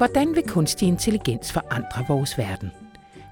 Hvordan 0.00 0.34
vil 0.34 0.42
kunstig 0.48 0.88
intelligens 0.88 1.52
forandre 1.52 2.04
vores 2.08 2.38
verden? 2.38 2.70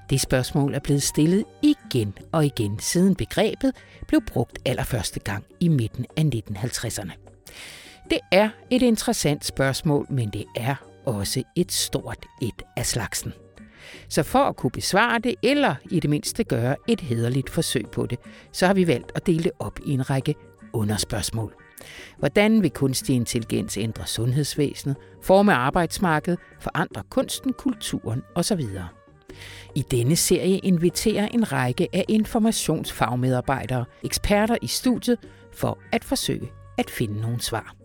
Det 0.09 0.21
spørgsmål 0.21 0.73
er 0.73 0.79
blevet 0.79 1.03
stillet 1.03 1.45
igen 1.61 2.17
og 2.31 2.45
igen, 2.45 2.79
siden 2.79 3.15
begrebet 3.15 3.71
blev 4.07 4.21
brugt 4.27 4.59
allerførste 4.65 5.19
gang 5.19 5.45
i 5.59 5.67
midten 5.67 6.05
af 6.17 6.23
1950'erne. 6.35 7.11
Det 8.09 8.19
er 8.31 8.49
et 8.69 8.81
interessant 8.81 9.45
spørgsmål, 9.45 10.05
men 10.09 10.29
det 10.29 10.45
er 10.55 10.75
også 11.05 11.43
et 11.55 11.71
stort 11.71 12.25
et 12.41 12.61
af 12.77 12.85
slagsen. 12.85 13.33
Så 14.09 14.23
for 14.23 14.39
at 14.39 14.55
kunne 14.55 14.71
besvare 14.71 15.19
det, 15.19 15.35
eller 15.43 15.75
i 15.91 15.99
det 15.99 16.09
mindste 16.09 16.43
gøre 16.43 16.75
et 16.87 17.01
hederligt 17.01 17.49
forsøg 17.49 17.85
på 17.91 18.05
det, 18.05 18.19
så 18.51 18.67
har 18.67 18.73
vi 18.73 18.87
valgt 18.87 19.11
at 19.15 19.27
dele 19.27 19.43
det 19.43 19.51
op 19.59 19.79
i 19.85 19.91
en 19.91 20.09
række 20.09 20.35
underspørgsmål. 20.73 21.68
Hvordan 22.19 22.63
vil 22.63 22.71
kunstig 22.71 23.15
intelligens 23.15 23.77
ændre 23.77 24.07
sundhedsvæsenet, 24.07 24.97
forme 25.21 25.53
arbejdsmarkedet, 25.53 26.39
forandre 26.59 27.03
kunsten, 27.09 27.53
kulturen 27.53 28.21
osv.? 28.35 28.61
I 29.75 29.83
denne 29.91 30.15
serie 30.15 30.57
inviterer 30.57 31.27
en 31.27 31.51
række 31.51 31.87
af 31.93 32.05
informationsfagmedarbejdere, 32.07 33.85
eksperter 34.03 34.57
i 34.61 34.67
studiet, 34.67 35.17
for 35.53 35.79
at 35.91 36.03
forsøge 36.03 36.51
at 36.77 36.89
finde 36.89 37.21
nogle 37.21 37.41
svar. 37.41 37.75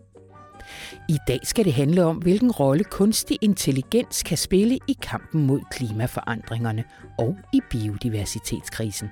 I 1.09 1.17
dag 1.27 1.39
skal 1.43 1.65
det 1.65 1.73
handle 1.73 2.03
om, 2.03 2.17
hvilken 2.17 2.51
rolle 2.51 2.83
kunstig 2.83 3.37
intelligens 3.41 4.23
kan 4.23 4.37
spille 4.37 4.75
i 4.87 4.97
kampen 5.01 5.47
mod 5.47 5.61
klimaforandringerne 5.71 6.83
og 7.19 7.37
i 7.53 7.59
biodiversitetskrisen. 7.69 9.09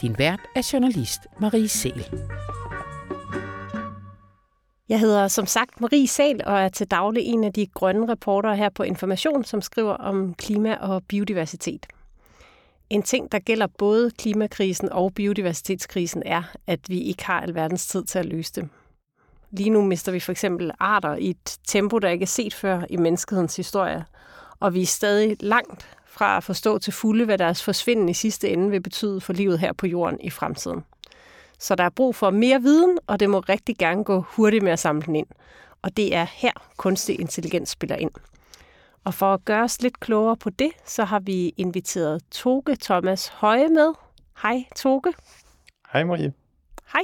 Din 0.00 0.18
vært 0.18 0.40
er 0.56 0.70
journalist 0.72 1.20
Marie 1.40 1.68
Sel. 1.68 2.04
Jeg 4.90 5.00
hedder 5.00 5.28
som 5.28 5.46
sagt 5.46 5.80
Marie 5.80 6.08
Sal 6.08 6.40
og 6.46 6.60
er 6.60 6.68
til 6.68 6.86
daglig 6.86 7.22
en 7.24 7.44
af 7.44 7.52
de 7.52 7.66
grønne 7.66 8.08
reportere 8.08 8.56
her 8.56 8.68
på 8.68 8.82
Information, 8.82 9.44
som 9.44 9.62
skriver 9.62 9.92
om 9.92 10.34
klima 10.34 10.76
og 10.76 11.02
biodiversitet. 11.08 11.86
En 12.90 13.02
ting, 13.02 13.32
der 13.32 13.38
gælder 13.38 13.66
både 13.78 14.10
klimakrisen 14.10 14.92
og 14.92 15.14
biodiversitetskrisen, 15.14 16.22
er, 16.26 16.42
at 16.66 16.80
vi 16.88 17.00
ikke 17.00 17.24
har 17.24 17.40
alverdens 17.40 17.86
tid 17.86 18.04
til 18.04 18.18
at 18.18 18.26
løse 18.26 18.52
dem. 18.52 18.68
Lige 19.50 19.70
nu 19.70 19.82
mister 19.82 20.12
vi 20.12 20.20
for 20.20 20.32
eksempel 20.32 20.70
arter 20.78 21.16
i 21.16 21.30
et 21.30 21.58
tempo, 21.68 21.98
der 21.98 22.08
ikke 22.08 22.22
er 22.22 22.26
set 22.26 22.54
før 22.54 22.82
i 22.90 22.96
menneskehedens 22.96 23.56
historie, 23.56 24.04
og 24.60 24.74
vi 24.74 24.82
er 24.82 24.86
stadig 24.86 25.36
langt 25.40 25.88
fra 26.06 26.36
at 26.36 26.44
forstå 26.44 26.78
til 26.78 26.92
fulde, 26.92 27.24
hvad 27.24 27.38
deres 27.38 27.62
forsvinden 27.62 28.08
i 28.08 28.14
sidste 28.14 28.48
ende 28.48 28.70
vil 28.70 28.82
betyde 28.82 29.20
for 29.20 29.32
livet 29.32 29.58
her 29.58 29.72
på 29.72 29.86
jorden 29.86 30.20
i 30.20 30.30
fremtiden. 30.30 30.84
Så 31.60 31.74
der 31.74 31.84
er 31.84 31.90
brug 31.90 32.14
for 32.14 32.30
mere 32.30 32.62
viden, 32.62 32.98
og 33.06 33.20
det 33.20 33.30
må 33.30 33.40
rigtig 33.40 33.76
gerne 33.78 34.04
gå 34.04 34.20
hurtigt 34.20 34.64
med 34.64 34.72
at 34.72 34.78
samle 34.78 35.02
den 35.06 35.16
ind. 35.16 35.26
Og 35.82 35.96
det 35.96 36.14
er 36.14 36.26
her, 36.32 36.52
kunstig 36.76 37.20
intelligens 37.20 37.68
spiller 37.68 37.96
ind. 37.96 38.10
Og 39.04 39.14
for 39.14 39.34
at 39.34 39.44
gøre 39.44 39.62
os 39.62 39.82
lidt 39.82 40.00
klogere 40.00 40.36
på 40.36 40.50
det, 40.50 40.70
så 40.84 41.04
har 41.04 41.20
vi 41.20 41.54
inviteret 41.56 42.22
Toge 42.30 42.76
Thomas 42.76 43.28
Høje 43.28 43.68
med. 43.68 43.92
Hej 44.42 44.64
Toge. 44.76 45.12
Hej 45.92 46.04
Marie. 46.04 46.32
Hej. 46.92 47.02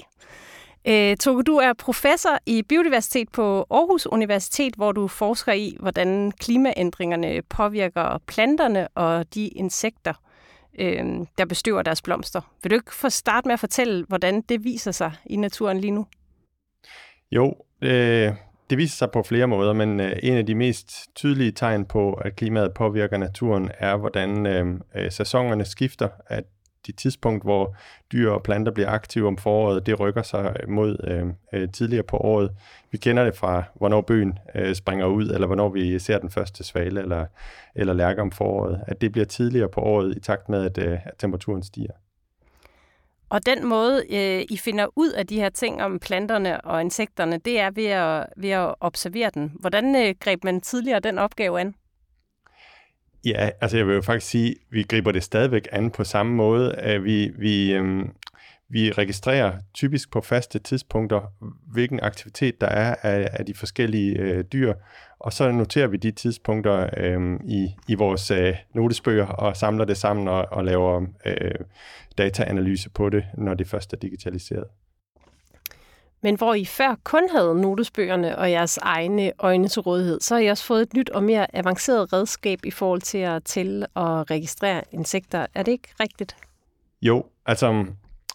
Øh, 0.84 1.16
Toge, 1.16 1.42
du 1.42 1.56
er 1.56 1.72
professor 1.72 2.38
i 2.46 2.62
biodiversitet 2.62 3.28
på 3.32 3.66
Aarhus 3.70 4.06
Universitet, 4.06 4.74
hvor 4.74 4.92
du 4.92 5.08
forsker 5.08 5.52
i, 5.52 5.77
hvordan 5.80 6.32
klimaændringerne 6.32 7.42
påvirker 7.42 8.18
planterne 8.27 8.88
og 8.88 9.34
de 9.34 9.48
insekter, 9.48 10.14
øh, 10.78 11.27
der 11.38 11.44
bestøver 11.44 11.82
deres 11.82 12.02
blomster. 12.02 12.41
Vil 12.62 12.70
du 12.70 12.74
ikke 12.74 12.94
få 12.94 13.10
starte 13.10 13.48
med 13.48 13.52
at 13.52 13.60
fortælle, 13.60 14.05
hvordan 14.08 14.41
det 14.41 14.64
viser 14.64 14.92
sig 14.92 15.12
i 15.27 15.36
naturen 15.36 15.80
lige 15.80 15.91
nu? 15.91 16.06
Jo, 17.30 17.55
øh, 17.83 18.33
det 18.70 18.78
viser 18.78 18.96
sig 18.96 19.10
på 19.10 19.22
flere 19.22 19.46
måder, 19.46 19.72
men 19.72 20.00
øh, 20.00 20.12
en 20.22 20.36
af 20.36 20.46
de 20.46 20.55
mest 20.55 21.14
tydelige 21.14 21.52
tegn 21.52 21.84
på, 21.84 22.12
at 22.12 22.36
klimaet 22.36 22.74
påvirker 22.74 23.17
naturen, 23.17 23.70
er, 23.78 23.96
hvordan 23.96 24.46
øh, 24.46 24.80
øh 24.95 25.11
sæsonerne 25.11 25.64
skifter, 25.64 26.08
at 26.27 26.45
de 26.86 26.92
tidspunkt, 26.92 27.45
hvor 27.45 27.77
dyr 28.13 28.30
og 28.30 28.42
planter 28.42 28.73
bliver 28.73 28.91
aktive 28.91 29.29
om 29.29 29.36
foråret, 29.36 29.86
det 29.86 30.01
rykker 30.01 30.23
sig 30.23 30.55
mod 30.69 30.97
øh, 31.05 31.27
øh, 31.52 31.69
tidligere 31.73 32.02
på 32.02 32.17
året. 32.17 32.51
Vi 32.91 32.98
kender 32.98 33.24
det 33.24 33.36
fra, 33.36 33.63
hvornår 33.74 34.01
bøgen 34.01 34.39
øh, 34.55 34.74
springer 34.74 35.07
ud, 35.07 35.30
eller 35.30 35.46
hvornår 35.46 35.69
vi 35.69 35.98
ser 35.98 36.19
den 36.19 36.30
første 36.30 36.64
svale 36.64 37.01
eller, 37.01 37.27
eller 37.75 37.92
lærke 37.92 38.23
om 38.23 38.30
foråret. 38.30 38.80
At 38.86 39.01
det 39.01 39.13
bliver 39.13 39.25
tidligere 39.25 39.69
på 39.69 39.80
året 39.80 40.17
i 40.17 40.20
takt 40.20 40.48
med, 40.48 40.64
at, 40.64 40.79
øh, 40.79 40.92
at 40.92 41.13
temperaturen 41.19 41.63
stiger. 41.63 41.92
Og 43.29 43.46
den 43.46 43.67
måde, 43.67 44.02
øh, 44.11 44.45
I 44.48 44.57
finder 44.57 44.86
ud 44.96 45.11
af 45.11 45.27
de 45.27 45.36
her 45.36 45.48
ting 45.48 45.83
om 45.83 45.98
planterne 45.98 46.61
og 46.61 46.80
insekterne, 46.80 47.39
det 47.39 47.61
er 47.61 47.70
ved 47.70 47.86
at, 47.86 48.27
ved 48.36 48.51
at 48.51 48.75
observere 48.80 49.30
den. 49.35 49.52
Hvordan 49.61 49.96
øh, 49.96 50.14
greb 50.20 50.45
man 50.45 50.61
tidligere 50.61 51.01
den 51.01 51.19
opgave 51.19 51.61
an? 51.61 51.75
Ja, 53.27 53.51
altså 53.61 53.77
jeg 53.77 53.87
vil 53.87 53.95
jo 53.95 54.03
faktisk 54.03 54.31
sige, 54.31 54.51
at 54.51 54.57
vi 54.70 54.83
griber 54.83 55.13
det 55.13 55.23
stadigvæk 55.23 55.69
an 55.73 55.91
på 55.91 56.05
samme 56.05 56.35
måde. 56.35 56.75
At 56.75 57.05
vi, 57.05 57.33
vi, 57.39 57.73
øhm, 57.73 58.13
vi 58.69 58.91
registrerer 58.91 59.53
typisk 59.75 60.13
på 60.13 60.20
faste 60.20 60.59
tidspunkter, 60.59 61.20
hvilken 61.73 62.01
aktivitet 62.03 62.61
der 62.61 62.67
er 62.67 62.95
af, 63.03 63.29
af 63.33 63.47
de 63.47 63.55
forskellige 63.55 64.19
øh, 64.19 64.45
dyr, 64.53 64.75
og 65.19 65.33
så 65.33 65.51
noterer 65.51 65.87
vi 65.87 65.97
de 65.97 66.11
tidspunkter 66.11 66.91
øh, 66.97 67.41
i, 67.45 67.69
i 67.89 67.95
vores 67.95 68.31
øh, 68.31 68.55
notesbøger 68.75 69.27
og 69.27 69.57
samler 69.57 69.85
det 69.85 69.97
sammen 69.97 70.29
og, 70.29 70.47
og 70.51 70.64
laver 70.64 71.07
øh, 71.27 71.55
dataanalyse 72.19 72.91
på 72.91 73.08
det, 73.08 73.25
når 73.39 73.55
det 73.55 73.69
først 73.69 73.93
er 73.93 73.97
digitaliseret. 73.97 74.64
Men 76.27 76.37
hvor 76.37 76.55
I 76.55 76.64
før 76.64 76.95
kun 77.05 77.29
havde 77.31 77.61
notesbøgerne 77.61 78.39
og 78.39 78.51
jeres 78.51 78.79
egne 78.83 79.33
øjne 79.39 79.69
til 79.69 79.83
rådighed, 79.83 80.20
så 80.20 80.35
har 80.35 80.42
I 80.42 80.47
også 80.47 80.64
fået 80.64 80.83
et 80.83 80.95
nyt 80.95 81.11
og 81.11 81.23
mere 81.23 81.57
avanceret 81.57 82.13
redskab 82.13 82.59
i 82.64 82.70
forhold 82.70 83.01
til 83.01 83.19
at 83.19 83.45
tælle 83.45 83.87
og 83.95 84.31
registrere 84.31 84.83
insekter. 84.92 85.47
Er 85.55 85.63
det 85.63 85.73
ikke 85.73 85.89
rigtigt? 86.01 86.37
Jo, 87.03 87.25
altså 87.47 87.85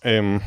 øhm, 0.06 0.40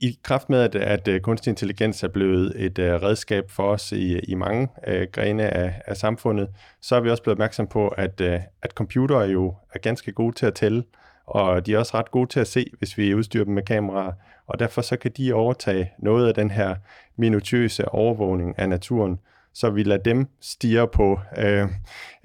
i 0.00 0.18
kraft 0.22 0.50
med, 0.50 0.60
at, 0.60 0.74
at 0.74 1.08
øh, 1.08 1.20
kunstig 1.20 1.50
intelligens 1.50 2.02
er 2.02 2.08
blevet 2.08 2.64
et 2.64 2.78
uh, 2.78 2.84
redskab 2.84 3.50
for 3.50 3.72
os 3.72 3.92
i, 3.92 4.18
i 4.18 4.34
mange 4.34 4.68
uh, 4.88 5.02
grene 5.12 5.50
af, 5.50 5.82
af 5.86 5.96
samfundet, 5.96 6.48
så 6.80 6.96
er 6.96 7.00
vi 7.00 7.10
også 7.10 7.22
blevet 7.22 7.34
opmærksom 7.34 7.66
på, 7.66 7.88
at, 7.88 8.20
uh, 8.20 8.40
at 8.62 8.70
computere 8.74 9.22
jo 9.22 9.54
er 9.74 9.78
ganske 9.78 10.12
gode 10.12 10.34
til 10.34 10.46
at 10.46 10.54
tælle, 10.54 10.84
og 11.26 11.66
de 11.66 11.74
er 11.74 11.78
også 11.78 11.96
ret 11.96 12.10
gode 12.10 12.26
til 12.30 12.40
at 12.40 12.46
se, 12.46 12.66
hvis 12.78 12.98
vi 12.98 13.14
udstyrer 13.14 13.44
dem 13.44 13.54
med 13.54 13.62
kameraer, 13.62 14.12
og 14.46 14.58
derfor 14.58 14.82
så 14.82 14.96
kan 14.96 15.10
de 15.16 15.32
overtage 15.32 15.92
noget 15.98 16.28
af 16.28 16.34
den 16.34 16.50
her 16.50 16.74
minutiøse 17.16 17.88
overvågning 17.88 18.58
af 18.58 18.68
naturen, 18.68 19.18
så 19.54 19.70
vi 19.70 19.82
lader 19.82 20.02
dem 20.02 20.26
stige 20.40 20.86
på 20.86 21.20
øh, 21.38 21.68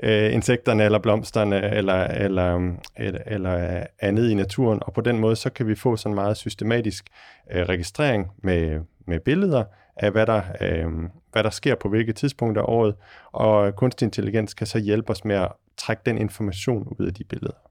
øh, 0.03 0.33
insekterne 0.33 0.83
eller 0.83 0.99
blomsterne 0.99 1.75
eller, 1.75 2.03
eller, 2.03 2.75
eller, 2.97 3.19
eller 3.25 3.83
andet 3.99 4.29
i 4.29 4.33
naturen, 4.33 4.79
og 4.81 4.93
på 4.93 5.01
den 5.01 5.19
måde 5.19 5.35
så 5.35 5.49
kan 5.49 5.67
vi 5.67 5.75
få 5.75 5.95
sådan 5.95 6.15
meget 6.15 6.37
systematisk 6.37 7.05
øh, 7.51 7.63
registrering 7.63 8.31
med, 8.43 8.79
med 9.07 9.19
billeder 9.19 9.63
af, 9.95 10.11
hvad 10.11 10.25
der, 10.25 10.41
øh, 10.61 10.87
hvad 11.31 11.43
der 11.43 11.49
sker 11.49 11.75
på 11.75 11.89
hvilke 11.89 12.13
tidspunkter 12.13 12.61
af 12.61 12.65
året, 12.67 12.95
og 13.31 13.75
kunstig 13.75 14.05
intelligens 14.05 14.53
kan 14.53 14.67
så 14.67 14.79
hjælpe 14.79 15.09
os 15.09 15.25
med 15.25 15.35
at 15.35 15.51
trække 15.77 16.01
den 16.05 16.17
information 16.17 16.95
ud 16.99 17.07
af 17.07 17.13
de 17.13 17.23
billeder. 17.23 17.70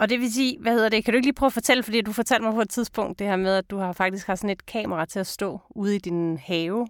Og 0.00 0.08
det 0.08 0.20
vil 0.20 0.32
sige, 0.32 0.58
hvad 0.60 0.72
hedder 0.72 0.88
det, 0.88 1.04
kan 1.04 1.12
du 1.12 1.16
ikke 1.16 1.26
lige 1.26 1.34
prøve 1.34 1.46
at 1.46 1.52
fortælle, 1.52 1.82
fordi 1.82 2.00
du 2.00 2.12
fortalte 2.12 2.44
mig 2.44 2.54
på 2.54 2.60
et 2.60 2.70
tidspunkt 2.70 3.18
det 3.18 3.26
her 3.26 3.36
med, 3.36 3.54
at 3.54 3.70
du 3.70 3.78
har 3.78 3.92
faktisk 3.92 4.26
har 4.26 4.34
sådan 4.34 4.50
et 4.50 4.66
kamera 4.66 5.04
til 5.04 5.18
at 5.18 5.26
stå 5.26 5.60
ude 5.70 5.96
i 5.96 5.98
din 5.98 6.38
have. 6.38 6.88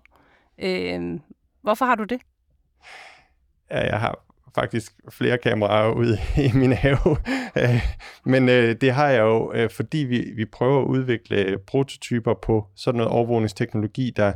Øh, 0.59 1.20
hvorfor 1.62 1.84
har 1.84 1.94
du 1.94 2.04
det? 2.04 2.20
Ja, 3.70 3.87
jeg 3.87 4.00
har 4.00 4.25
faktisk 4.54 4.93
flere 5.10 5.38
kameraer 5.38 5.93
ude 5.93 6.19
i 6.37 6.50
min 6.54 6.72
have. 6.72 7.16
Men 8.32 8.49
øh, 8.49 8.76
det 8.81 8.93
har 8.93 9.09
jeg 9.09 9.20
jo, 9.20 9.53
øh, 9.53 9.70
fordi 9.70 9.99
vi, 9.99 10.32
vi 10.37 10.44
prøver 10.44 10.81
at 10.81 10.87
udvikle 10.87 11.59
prototyper 11.66 12.34
på 12.34 12.66
sådan 12.76 12.97
noget 12.99 13.12
overvågningsteknologi, 13.12 14.12
der, 14.17 14.32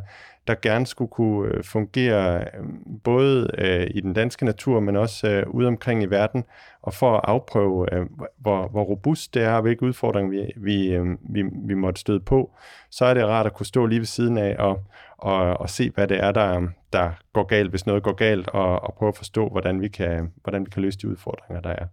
der 0.46 0.54
gerne 0.62 0.86
skulle 0.86 1.10
kunne 1.10 1.54
øh, 1.54 1.64
fungere 1.64 2.40
øh, 2.40 2.64
både 3.04 3.50
øh, 3.58 3.86
i 3.94 4.00
den 4.00 4.12
danske 4.12 4.44
natur, 4.44 4.80
men 4.80 4.96
også 4.96 5.28
øh, 5.28 5.54
ude 5.54 5.66
omkring 5.66 6.02
i 6.02 6.06
verden, 6.06 6.44
og 6.82 6.94
for 6.94 7.16
at 7.16 7.20
afprøve, 7.24 7.94
øh, 7.94 8.06
hvor, 8.38 8.68
hvor 8.68 8.82
robust 8.82 9.34
det 9.34 9.42
er, 9.42 9.52
og 9.52 9.62
hvilke 9.62 9.82
udfordringer 9.82 10.30
vi, 10.30 10.52
vi, 10.56 10.92
øh, 10.92 11.06
vi, 11.20 11.42
vi 11.66 11.74
måtte 11.74 12.00
støde 12.00 12.20
på, 12.20 12.50
så 12.90 13.04
er 13.04 13.14
det 13.14 13.26
rart 13.26 13.46
at 13.46 13.54
kunne 13.54 13.66
stå 13.66 13.86
lige 13.86 13.98
ved 13.98 14.06
siden 14.06 14.38
af 14.38 14.56
og, 14.58 14.82
og, 15.18 15.60
og 15.60 15.70
se, 15.70 15.90
hvad 15.90 16.08
det 16.08 16.24
er, 16.24 16.32
der, 16.32 16.68
der 16.92 17.10
går 17.32 17.42
galt, 17.42 17.70
hvis 17.70 17.86
noget 17.86 18.02
går 18.02 18.12
galt, 18.12 18.48
og, 18.48 18.82
og 18.82 18.94
prøve 18.94 19.08
at 19.08 19.16
forstå, 19.16 19.48
hvordan 19.48 19.80
vi, 19.80 19.88
kan, 19.88 20.32
hvordan 20.42 20.66
vi 20.66 20.70
kan 20.70 20.82
løse 20.82 20.98
de 20.98 21.08
udfordringer, 21.08 21.60
der 21.60 21.70
er. 21.70 21.86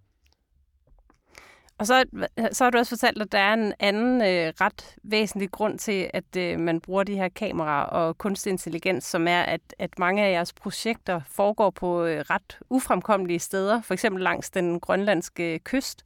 Og 1.82 1.88
så, 1.88 2.06
så 2.52 2.64
har 2.64 2.72
du 2.72 2.78
også 2.78 2.90
fortalt, 2.90 3.22
at 3.22 3.32
der 3.32 3.38
er 3.38 3.54
en 3.54 3.74
anden 3.80 4.22
øh, 4.22 4.54
ret 4.62 4.96
væsentlig 5.04 5.52
grund 5.52 5.80
til, 5.80 6.10
at 6.14 6.36
øh, 6.38 6.60
man 6.60 6.82
bruger 6.82 7.04
de 7.04 7.16
her 7.16 7.30
kameraer 7.30 7.84
og 7.84 8.18
kunstig 8.18 8.52
intelligens, 8.52 9.04
som 9.04 9.28
er, 9.28 9.42
at, 9.42 9.62
at 9.80 10.00
mange 10.00 10.24
af 10.24 10.32
jeres 10.32 10.54
projekter 10.54 11.22
foregår 11.28 11.70
på 11.70 12.06
øh, 12.06 12.20
ret 12.20 12.60
ufremkommelige 12.70 13.40
steder, 13.40 13.82
for 13.82 13.94
eksempel 13.94 14.24
langs 14.24 14.50
den 14.50 14.80
grønlandske 14.80 15.54
øh, 15.54 15.60
kyst. 15.60 16.04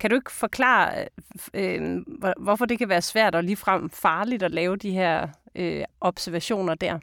Kan 0.00 0.10
du 0.10 0.16
ikke 0.16 0.32
forklare, 0.32 1.08
øh, 1.54 1.82
øh 1.82 2.02
hvorfor 2.38 2.64
det 2.64 2.78
kan 2.78 2.88
være 2.88 3.02
svært 3.02 3.34
og 3.34 3.44
ligefrem 3.44 3.90
farligt 3.90 4.42
at 4.42 4.50
lave 4.50 4.76
de 4.76 4.90
her 4.90 5.28
øh, 5.54 5.84
observationer 6.00 6.74
der? 6.74 6.98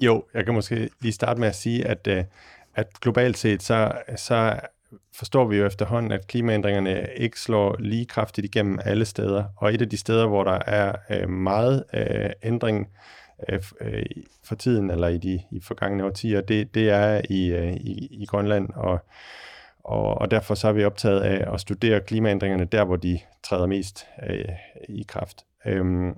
Jo, 0.00 0.24
jeg 0.34 0.44
kan 0.44 0.54
måske 0.54 0.90
lige 1.00 1.12
starte 1.12 1.40
med 1.40 1.48
at 1.48 1.56
sige, 1.56 1.86
at, 1.86 2.06
øh, 2.06 2.24
at 2.74 3.00
globalt 3.00 3.38
set, 3.38 3.62
så, 3.62 3.92
så 4.16 4.60
forstår 5.14 5.44
vi 5.44 5.56
jo 5.56 5.66
efterhånden, 5.66 6.12
at 6.12 6.26
klimaændringerne 6.26 7.06
ikke 7.16 7.40
slår 7.40 7.76
lige 7.78 8.06
kraftigt 8.06 8.44
igennem 8.44 8.78
alle 8.84 9.04
steder. 9.04 9.44
Og 9.56 9.74
et 9.74 9.82
af 9.82 9.88
de 9.88 9.96
steder, 9.96 10.26
hvor 10.26 10.44
der 10.44 10.58
er 10.66 10.96
øh, 11.10 11.28
meget 11.28 11.84
øh, 11.94 12.30
ændring 12.42 12.88
øh, 13.48 13.62
øh, 13.80 14.04
for 14.44 14.54
tiden, 14.54 14.90
eller 14.90 15.08
i 15.08 15.18
de 15.18 15.42
i 15.50 15.60
forgangne 15.60 16.04
årtier, 16.04 16.40
det, 16.40 16.74
det 16.74 16.90
er 16.90 17.20
i, 17.30 17.46
øh, 17.46 17.72
i, 17.72 18.08
i 18.22 18.26
Grønland. 18.26 18.68
Og, 18.74 18.98
og, 19.84 20.18
og 20.18 20.30
derfor 20.30 20.54
så 20.54 20.68
er 20.68 20.72
vi 20.72 20.84
optaget 20.84 21.20
af 21.20 21.54
at 21.54 21.60
studere 21.60 22.00
klimaændringerne 22.00 22.64
der, 22.64 22.84
hvor 22.84 22.96
de 22.96 23.18
træder 23.42 23.66
mest 23.66 24.06
øh, 24.28 24.48
i 24.88 25.04
kraft. 25.08 25.44
Øh, 25.66 26.12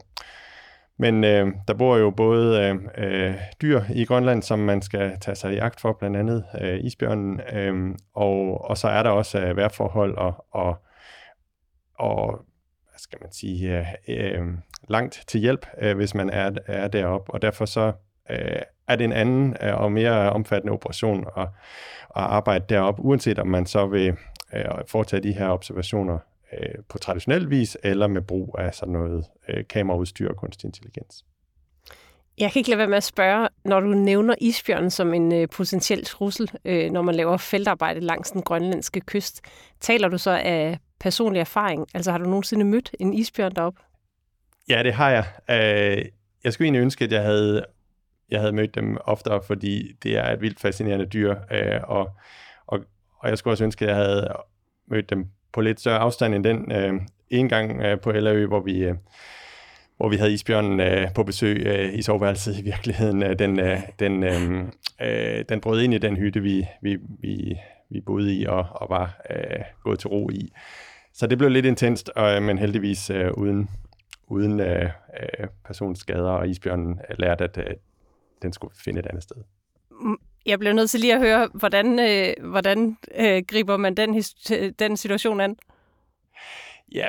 men 0.99 1.25
øh, 1.25 1.53
der 1.69 1.75
bor 1.75 1.97
jo 1.97 2.11
både 2.11 2.61
øh, 2.61 2.77
øh, 2.99 3.35
dyr 3.63 3.83
i 3.95 4.05
Grønland, 4.05 4.43
som 4.43 4.59
man 4.59 4.83
skal 4.83 5.19
tage 5.21 5.35
sig 5.35 5.55
i 5.55 5.59
agt 5.59 5.81
for, 5.81 5.93
blandt 5.93 6.17
andet 6.17 6.45
øh, 6.61 6.79
isbjørnen, 6.85 7.41
øh, 7.53 7.95
og, 8.15 8.65
og 8.71 8.79
så 8.79 8.89
er 8.89 9.03
der 9.03 9.11
også 9.11 9.41
øh, 9.41 9.57
vejrforhold 9.57 10.17
og, 10.17 10.45
og, 10.51 10.77
og 11.99 12.45
hvad 12.91 12.99
skal 12.99 13.19
man 13.23 13.33
sige, 13.33 13.79
øh, 13.79 13.87
øh, 14.09 14.47
langt 14.89 15.25
til 15.27 15.41
hjælp, 15.41 15.67
øh, 15.79 15.97
hvis 15.97 16.15
man 16.15 16.31
er, 16.31 16.51
er 16.67 16.89
deroppe, 16.89 17.35
og 17.35 17.43
derfor 17.43 17.65
så 17.65 17.93
øh, 18.31 18.63
er 18.89 18.97
det 18.97 19.05
en 19.05 19.13
anden 19.13 19.57
øh, 19.63 19.81
og 19.81 19.93
mere 19.93 20.33
omfattende 20.33 20.73
operation 20.73 21.27
at, 21.37 21.49
at 22.17 22.23
arbejde 22.23 22.65
deroppe, 22.69 23.03
uanset 23.03 23.39
om 23.39 23.47
man 23.47 23.67
så 23.67 23.87
vil 23.87 24.17
øh, 24.55 24.65
foretage 24.87 25.23
de 25.23 25.33
her 25.33 25.49
observationer 25.49 26.19
øh, 26.53 26.85
på 26.89 26.99
traditionel 26.99 27.51
vis, 27.51 27.77
eller 27.83 28.07
med 28.07 28.23
brug 28.23 28.57
af 28.59 28.75
sådan 28.75 28.93
noget 28.93 29.25
øh, 29.49 29.65
kameraudstyr 29.69 30.29
og 30.29 30.37
kunstig 30.37 30.67
intelligens. 30.67 31.25
Jeg 32.39 32.53
kan 32.53 32.61
ikke 32.61 32.71
lade 32.71 32.79
være 32.79 32.89
med 32.89 32.97
at 32.97 33.05
spørge, 33.05 33.49
når 33.65 33.81
du 33.81 33.87
nævner 33.87 34.35
isbjørnen 34.41 34.91
som 34.91 35.15
en 35.15 35.33
øh, 35.33 35.49
potentiel 35.49 36.05
trussel, 36.05 36.51
øh, 36.65 36.91
når 36.91 37.03
man 37.03 37.15
laver 37.15 37.37
feltarbejde 37.37 38.01
langs 38.01 38.31
den 38.31 38.43
grønlandske 38.43 39.01
kyst, 39.01 39.41
taler 39.81 40.09
du 40.09 40.19
så 40.19 40.31
af 40.31 40.79
personlig 41.01 41.41
erfaring? 41.41 41.87
Altså 41.95 42.11
har 42.11 42.19
du 42.19 42.25
nogensinde 42.25 42.65
mødt 42.65 42.91
en 43.01 43.15
isbjørn 43.15 43.55
deroppe? 43.55 43.81
Ja, 44.69 44.83
det 44.83 44.93
har 44.93 45.11
jeg. 45.11 45.25
Øh, 45.51 46.05
jeg 46.45 46.53
skulle 46.53 46.67
egentlig 46.67 46.81
ønske, 46.81 47.05
at 47.05 47.13
jeg 47.13 47.23
havde, 47.23 47.65
jeg 48.31 48.41
havde 48.41 48.53
mødt 48.53 48.75
dem 48.75 48.97
oftere, 49.05 49.43
fordi 49.43 49.93
det 50.03 50.17
er 50.17 50.33
et 50.33 50.41
vildt 50.41 50.61
fascinerende 50.61 51.07
dyr, 51.07 51.37
øh, 51.51 51.81
og, 51.83 52.11
og, 52.67 52.81
og 53.19 53.29
jeg 53.29 53.39
skulle 53.39 53.55
også 53.55 53.65
ønske, 53.65 53.85
at 53.85 53.89
jeg 53.89 53.97
havde 53.97 54.29
mødt 54.87 55.11
dem 55.11 55.27
på 55.53 55.61
lidt 55.61 55.81
større 55.81 55.99
afstand 55.99 56.35
end 56.35 56.45
den 56.45 56.73
øh, 56.73 57.01
en 57.31 57.49
gang 57.49 57.83
øh, 57.83 58.01
på 58.01 58.11
Ellerø, 58.11 58.47
hvor 58.47 58.61
vi, 58.61 58.79
øh, 58.79 58.95
hvor 59.97 60.09
vi 60.09 60.17
havde 60.17 60.33
isbjørnen 60.33 60.81
øh, 60.81 61.15
på 61.15 61.23
besøg 61.23 61.67
øh, 61.67 61.95
i 61.95 62.03
soveværelset 62.03 62.59
i 62.59 62.63
virkeligheden. 62.63 63.23
Øh, 63.23 63.39
den, 63.39 63.61
øh, 63.61 63.81
den, 63.99 64.23
øh, 64.23 64.65
øh, 65.01 65.45
den 65.49 65.61
brød 65.61 65.83
ind 65.83 65.95
i 65.95 65.99
den 65.99 66.17
hytte, 66.17 66.41
vi, 66.41 66.67
vi, 66.83 66.99
vi, 67.21 67.59
vi 67.91 68.01
boede 68.01 68.35
i 68.35 68.47
og, 68.47 68.67
og 68.71 68.87
var 68.91 69.21
øh, 69.31 69.65
gået 69.85 69.99
til 69.99 70.09
ro 70.09 70.31
i. 70.31 70.53
Så 71.13 71.27
det 71.27 71.39
blev 71.39 71.51
lidt 71.51 71.67
intenst, 71.67 72.11
øh, 72.19 72.43
men 72.43 72.59
heldigvis 72.59 73.11
øh, 73.11 73.31
uden, 73.33 73.71
uden 74.27 74.61
øh, 74.61 74.85
øh 74.85 75.49
personskader, 75.65 76.31
og 76.31 76.49
isbjørnen 76.49 77.01
lærte, 77.19 77.45
at 77.45 77.59
øh, 77.59 77.75
den 78.43 78.53
skulle 78.53 78.75
finde 78.85 79.01
et 79.01 79.07
andet 79.07 79.23
sted. 79.23 79.37
Jeg 80.49 80.59
bliver 80.59 80.73
nødt 80.73 80.91
til 80.91 81.01
lige 81.01 81.15
at 81.15 81.21
høre, 81.21 81.49
hvordan, 81.55 81.99
øh, 81.99 82.51
hvordan 82.51 82.97
øh, 83.15 83.43
griber 83.49 83.77
man 83.77 83.95
den, 83.95 84.23
den 84.79 84.97
situation 84.97 85.41
an? 85.41 85.57
Ja, 86.93 87.09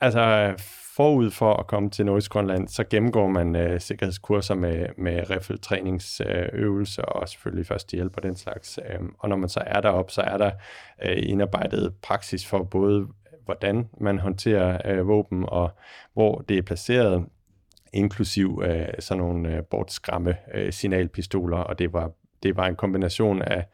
altså 0.00 0.54
forud 0.96 1.30
for 1.30 1.54
at 1.54 1.66
komme 1.66 1.90
til 1.90 2.06
Nordgrønland, 2.06 2.68
så 2.68 2.84
gennemgår 2.84 3.28
man 3.28 3.56
øh, 3.56 3.80
sikkerhedskurser 3.80 4.54
med, 4.54 4.86
med 4.98 5.30
riffeltræningsøvelser 5.30 7.02
og 7.02 7.28
selvfølgelig 7.28 7.66
førstehjælp 7.66 8.16
og 8.16 8.22
den 8.22 8.36
slags. 8.36 8.78
Øh, 8.78 9.00
og 9.18 9.28
når 9.28 9.36
man 9.36 9.48
så 9.48 9.62
er 9.66 9.80
deroppe, 9.80 10.12
så 10.12 10.20
er 10.20 10.36
der 10.36 10.50
øh, 11.02 11.16
indarbejdet 11.22 11.94
praksis 12.02 12.46
for 12.46 12.62
både, 12.62 13.06
hvordan 13.44 13.88
man 14.00 14.18
håndterer 14.18 14.78
øh, 14.84 15.08
våben 15.08 15.44
og 15.48 15.70
hvor 16.12 16.44
det 16.48 16.58
er 16.58 16.62
placeret, 16.62 17.26
inklusiv 17.92 18.62
øh, 18.64 18.88
sådan 18.98 19.20
nogle 19.20 19.56
øh, 19.56 19.62
bortskræmme 19.64 20.36
øh, 20.54 20.72
signalpistoler, 20.72 21.58
og 21.58 21.78
det 21.78 21.92
var 21.92 22.10
det 22.42 22.56
var 22.56 22.66
en 22.66 22.76
kombination 22.76 23.42
af, 23.42 23.66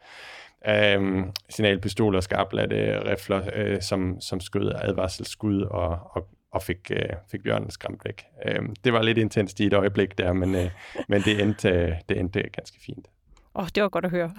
af 0.61 0.97
um, 0.97 1.33
signalpistoler, 1.49 2.21
skarplatte 2.21 3.09
rifler, 3.11 3.41
øh, 3.53 3.81
som, 3.81 4.21
som 4.21 4.39
skød 4.39 4.71
advarselsskud 4.81 5.61
og, 5.61 5.99
og, 6.11 6.27
og 6.51 6.61
fik, 6.61 6.91
øh, 6.91 7.09
fik 7.31 7.43
bjørnen 7.43 7.71
skræmt 7.71 8.05
væk. 8.05 8.25
Øh, 8.45 8.61
det 8.83 8.93
var 8.93 9.01
lidt 9.01 9.17
intenst 9.17 9.59
i 9.59 9.65
et 9.65 9.73
øjeblik 9.73 10.17
der, 10.17 10.33
men, 10.33 10.55
øh, 10.55 10.69
men 11.07 11.21
det, 11.21 11.41
endte, 11.41 11.69
øh, 11.69 11.91
det 12.09 12.19
endte 12.19 12.43
ganske 12.43 12.77
fint. 12.85 13.07
Åh, 13.55 13.63
oh, 13.63 13.67
det 13.75 13.83
var 13.83 13.89
godt 13.89 14.05
at 14.05 14.11
høre. 14.11 14.31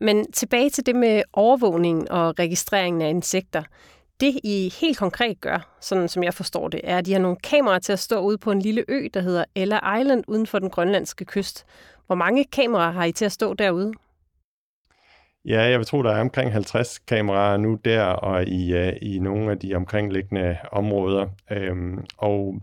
Men 0.00 0.32
tilbage 0.32 0.70
til 0.70 0.86
det 0.86 0.96
med 0.96 1.22
overvågningen 1.32 2.10
og 2.10 2.38
registreringen 2.38 3.02
af 3.02 3.08
insekter. 3.08 3.62
Det, 4.24 4.40
I 4.44 4.72
helt 4.80 4.98
konkret 4.98 5.40
gør, 5.40 5.76
sådan 5.80 6.08
som 6.08 6.22
jeg 6.22 6.34
forstår 6.34 6.68
det, 6.68 6.80
er, 6.84 6.98
at 6.98 7.08
I 7.08 7.12
har 7.12 7.18
nogle 7.18 7.36
kameraer 7.36 7.78
til 7.78 7.92
at 7.92 7.98
stå 7.98 8.20
ude 8.20 8.38
på 8.38 8.50
en 8.50 8.62
lille 8.62 8.84
ø, 8.88 9.08
der 9.14 9.20
hedder 9.20 9.44
Ella 9.54 9.98
Island, 10.00 10.24
uden 10.28 10.46
for 10.46 10.58
den 10.58 10.70
grønlandske 10.70 11.24
kyst. 11.24 11.66
Hvor 12.06 12.14
mange 12.14 12.44
kameraer 12.44 12.90
har 12.90 13.04
I 13.04 13.12
til 13.12 13.24
at 13.24 13.32
stå 13.32 13.54
derude? 13.54 13.92
Ja, 15.44 15.62
jeg 15.62 15.78
vil 15.78 15.86
tro, 15.86 16.02
der 16.02 16.10
er 16.10 16.20
omkring 16.20 16.52
50 16.52 16.98
kameraer 16.98 17.56
nu 17.56 17.78
der, 17.84 18.02
og 18.04 18.44
i, 18.44 18.88
uh, 18.88 18.92
i 19.02 19.18
nogle 19.18 19.50
af 19.50 19.58
de 19.58 19.74
omkringliggende 19.74 20.56
områder. 20.72 21.26
Øhm, 21.50 22.04
og, 22.18 22.60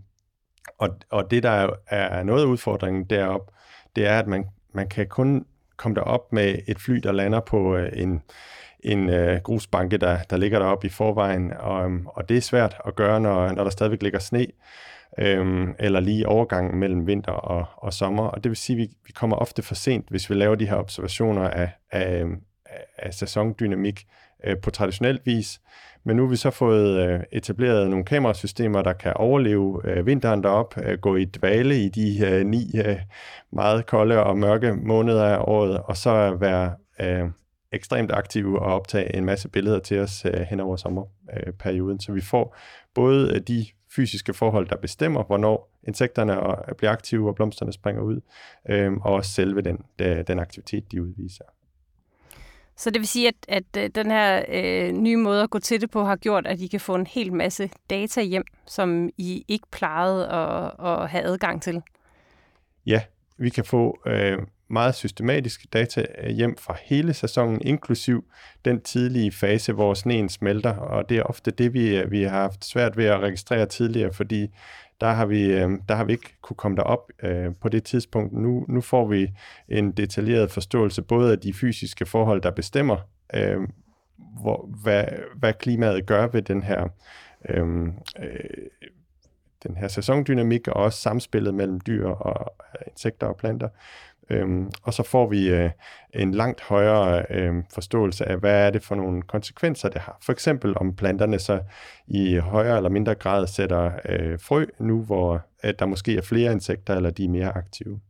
og, 0.78 0.88
og 1.10 1.30
det, 1.30 1.42
der 1.42 1.70
er 1.86 2.22
noget 2.22 2.42
af 2.42 2.46
udfordringen 2.46 3.04
derop, 3.04 3.52
det 3.96 4.06
er, 4.06 4.18
at 4.18 4.26
man, 4.26 4.44
man 4.74 4.88
kan 4.88 5.06
kun 5.08 5.46
komme 5.76 5.94
derop 5.94 6.32
med 6.32 6.58
et 6.68 6.78
fly, 6.78 6.96
der 6.96 7.12
lander 7.12 7.40
på 7.40 7.76
uh, 7.76 7.82
en, 7.92 8.22
en 8.82 9.08
øh, 9.10 9.40
grusbanke, 9.40 9.96
der, 9.96 10.18
der 10.30 10.36
ligger 10.36 10.58
deroppe 10.58 10.86
i 10.86 10.90
forvejen, 10.90 11.52
og, 11.58 11.84
øhm, 11.84 12.06
og 12.06 12.28
det 12.28 12.36
er 12.36 12.40
svært 12.40 12.76
at 12.86 12.96
gøre, 12.96 13.20
når, 13.20 13.52
når 13.52 13.62
der 13.62 13.70
stadigvæk 13.70 14.02
ligger 14.02 14.18
sne 14.18 14.46
øhm, 15.18 15.74
eller 15.78 16.00
lige 16.00 16.28
overgangen 16.28 16.80
mellem 16.80 17.06
vinter 17.06 17.32
og, 17.32 17.66
og 17.76 17.92
sommer. 17.92 18.24
Og 18.24 18.44
det 18.44 18.50
vil 18.50 18.56
sige, 18.56 18.76
at 18.76 18.78
vi, 18.78 18.90
vi 19.06 19.12
kommer 19.12 19.36
ofte 19.36 19.62
for 19.62 19.74
sent, 19.74 20.08
hvis 20.08 20.30
vi 20.30 20.34
laver 20.34 20.54
de 20.54 20.66
her 20.66 20.76
observationer 20.76 21.48
af, 21.48 21.70
øhm, 21.94 22.40
af, 22.66 22.84
af 22.98 23.14
sæsondynamik 23.14 24.06
øh, 24.44 24.56
på 24.58 24.70
traditionel 24.70 25.20
vis. 25.24 25.60
Men 26.04 26.16
nu 26.16 26.22
har 26.22 26.30
vi 26.30 26.36
så 26.36 26.50
fået 26.50 27.08
øh, 27.08 27.20
etableret 27.32 27.90
nogle 27.90 28.04
kamerasystemer, 28.04 28.82
der 28.82 28.92
kan 28.92 29.12
overleve 29.16 29.80
øh, 29.84 30.06
vinteren 30.06 30.42
derop, 30.42 30.74
øh, 30.82 30.98
gå 30.98 31.16
i 31.16 31.24
dvale 31.24 31.78
i 31.78 31.88
de 31.88 32.26
øh, 32.26 32.46
ni 32.46 32.80
øh, 32.86 32.96
meget 33.52 33.86
kolde 33.86 34.24
og 34.24 34.38
mørke 34.38 34.74
måneder 34.74 35.24
af 35.24 35.38
året, 35.40 35.78
og 35.78 35.96
så 35.96 36.36
være 36.40 36.72
øh, 37.00 37.28
ekstremt 37.72 38.12
aktive 38.12 38.58
og 38.58 38.74
optage 38.74 39.16
en 39.16 39.24
masse 39.24 39.48
billeder 39.48 39.78
til 39.78 39.98
os 39.98 40.24
øh, 40.24 40.40
hen 40.40 40.60
over 40.60 40.76
sommerperioden. 40.76 42.00
Så 42.00 42.12
vi 42.12 42.20
får 42.20 42.56
både 42.94 43.34
øh, 43.34 43.40
de 43.40 43.66
fysiske 43.96 44.34
forhold, 44.34 44.68
der 44.68 44.76
bestemmer, 44.76 45.24
hvornår 45.24 45.78
insekterne 45.88 46.36
bliver 46.78 46.90
aktive 46.92 47.28
og 47.28 47.34
blomsterne 47.34 47.72
springer 47.72 48.02
ud, 48.02 48.20
øh, 48.68 48.92
og 48.92 49.12
også 49.12 49.30
selve 49.30 49.60
den, 49.60 49.78
den 50.26 50.38
aktivitet, 50.38 50.92
de 50.92 51.02
udviser. 51.02 51.44
Så 52.76 52.90
det 52.90 53.00
vil 53.00 53.08
sige, 53.08 53.28
at, 53.28 53.34
at 53.48 53.82
øh, 53.84 53.90
den 53.94 54.10
her 54.10 54.44
øh, 54.48 54.92
nye 54.92 55.16
måde 55.16 55.42
at 55.42 55.50
gå 55.50 55.58
til 55.58 55.80
det 55.80 55.90
på 55.90 56.04
har 56.04 56.16
gjort, 56.16 56.46
at 56.46 56.60
I 56.60 56.66
kan 56.66 56.80
få 56.80 56.94
en 56.94 57.06
hel 57.06 57.32
masse 57.32 57.70
data 57.90 58.22
hjem, 58.22 58.44
som 58.66 59.10
I 59.18 59.44
ikke 59.48 59.66
plejede 59.72 60.28
at, 60.28 60.72
at 60.86 61.10
have 61.10 61.24
adgang 61.24 61.62
til? 61.62 61.82
Ja, 62.86 63.00
vi 63.38 63.50
kan 63.50 63.64
få 63.64 63.98
øh, 64.06 64.38
meget 64.72 64.94
systematisk 64.94 65.72
data 65.72 66.04
øh, 66.18 66.30
hjem 66.30 66.56
fra 66.56 66.76
hele 66.82 67.14
sæsonen, 67.14 67.60
inklusiv 67.64 68.24
den 68.64 68.80
tidlige 68.80 69.32
fase, 69.32 69.72
hvor 69.72 69.94
sneen 69.94 70.28
smelter, 70.28 70.76
og 70.76 71.08
det 71.08 71.18
er 71.18 71.22
ofte 71.22 71.50
det, 71.50 71.74
vi, 71.74 71.96
øh, 71.96 72.10
vi 72.10 72.22
har 72.22 72.40
haft 72.40 72.64
svært 72.64 72.96
ved 72.96 73.04
at 73.04 73.20
registrere 73.20 73.66
tidligere, 73.66 74.12
fordi 74.12 74.48
der 75.00 75.10
har 75.10 75.26
vi, 75.26 75.44
øh, 75.44 75.70
der 75.88 75.94
har 75.94 76.04
vi 76.04 76.12
ikke 76.12 76.34
kunne 76.40 76.56
komme 76.56 76.76
derop 76.76 77.10
øh, 77.22 77.54
på 77.60 77.68
det 77.68 77.84
tidspunkt. 77.84 78.32
Nu, 78.32 78.64
nu 78.68 78.80
får 78.80 79.08
vi 79.08 79.32
en 79.68 79.92
detaljeret 79.92 80.50
forståelse 80.50 81.02
både 81.02 81.32
af 81.32 81.38
de 81.38 81.52
fysiske 81.52 82.06
forhold, 82.06 82.42
der 82.42 82.50
bestemmer, 82.50 82.96
øh, 83.34 83.60
hvor, 84.40 84.68
hvad, 84.82 85.04
hvad 85.36 85.52
klimaet 85.52 86.06
gør 86.06 86.26
ved 86.26 86.42
den 86.42 86.62
her 86.62 86.88
øh, 87.48 87.88
den 89.62 89.76
her 89.76 89.88
sæsondynamik 89.88 90.68
og 90.68 90.74
også 90.74 91.00
samspillet 91.00 91.54
mellem 91.54 91.80
dyr 91.80 92.08
og 92.08 92.54
insekter 92.86 93.26
og 93.26 93.36
planter. 93.36 93.68
Øhm, 94.32 94.70
og 94.82 94.94
så 94.94 95.02
får 95.02 95.28
vi 95.28 95.48
øh, 95.48 95.70
en 96.14 96.34
langt 96.34 96.60
højere 96.60 97.24
øh, 97.30 97.54
forståelse 97.74 98.28
af, 98.28 98.38
hvad 98.38 98.66
er 98.66 98.70
det 98.70 98.82
for 98.82 98.94
nogle 98.94 99.22
konsekvenser, 99.22 99.88
det 99.88 100.00
har. 100.00 100.18
For 100.22 100.32
eksempel 100.32 100.72
om 100.76 100.96
planterne 100.96 101.38
så 101.38 101.60
i 102.08 102.36
højere 102.36 102.76
eller 102.76 102.90
mindre 102.90 103.14
grad 103.14 103.46
sætter 103.46 103.90
øh, 104.08 104.38
frø 104.40 104.64
nu, 104.78 105.02
hvor 105.02 105.40
at 105.62 105.78
der 105.78 105.86
måske 105.86 106.16
er 106.16 106.22
flere 106.22 106.52
insekter, 106.52 106.96
eller 106.96 107.10
de 107.10 107.24
er 107.24 107.28
mere 107.28 107.56
aktive. 107.56 108.00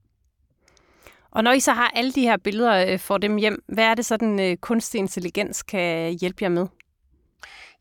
Og 1.30 1.44
når 1.44 1.52
I 1.52 1.60
så 1.60 1.72
har 1.72 1.92
alle 1.94 2.12
de 2.12 2.20
her 2.20 2.36
billeder, 2.36 2.92
øh, 2.92 2.98
for 2.98 3.18
dem 3.18 3.36
hjem, 3.36 3.64
hvad 3.68 3.84
er 3.84 3.94
det 3.94 4.04
så, 4.04 4.16
den 4.16 4.40
øh, 4.40 4.56
kunstig 4.56 4.98
intelligens 4.98 5.62
kan 5.62 6.18
hjælpe 6.20 6.44
jer 6.44 6.48
med? 6.48 6.66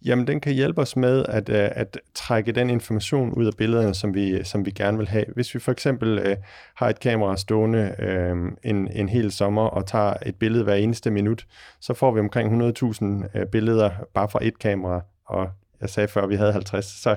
Jamen, 0.05 0.27
den 0.27 0.39
kan 0.39 0.53
hjælpe 0.53 0.81
os 0.81 0.96
med 0.96 1.25
at, 1.29 1.50
øh, 1.50 1.70
at 1.72 2.00
trække 2.13 2.51
den 2.51 2.70
information 2.70 3.34
ud 3.34 3.46
af 3.46 3.53
billederne, 3.58 3.93
som 3.93 4.13
vi, 4.13 4.43
som 4.43 4.65
vi 4.65 4.72
gerne 4.72 4.98
vil 4.98 5.08
have. 5.08 5.25
Hvis 5.36 5.55
vi 5.55 5.60
for 5.60 5.72
eksempel 5.72 6.20
øh, 6.20 6.38
har 6.75 6.89
et 6.89 7.00
kamera 7.00 7.38
stående 7.38 7.96
øh, 8.00 8.51
en, 8.63 8.88
en 8.91 9.10
hel 9.10 9.31
sommer 9.31 9.62
og 9.62 9.88
tager 9.88 10.13
et 10.25 10.36
billede 10.36 10.63
hver 10.63 10.75
eneste 10.75 11.12
minut, 11.12 11.48
så 11.79 11.93
får 11.93 12.12
vi 12.12 12.20
omkring 12.20 12.62
100.000 12.62 13.05
øh, 13.39 13.46
billeder 13.46 13.89
bare 14.13 14.29
fra 14.29 14.39
et 14.41 14.60
kamera, 14.60 15.01
og 15.25 15.50
jeg 15.81 15.89
sagde 15.89 16.08
før, 16.08 16.22
at 16.22 16.29
vi 16.29 16.36
havde 16.36 16.53
50. 16.53 16.86
Så, 17.03 17.15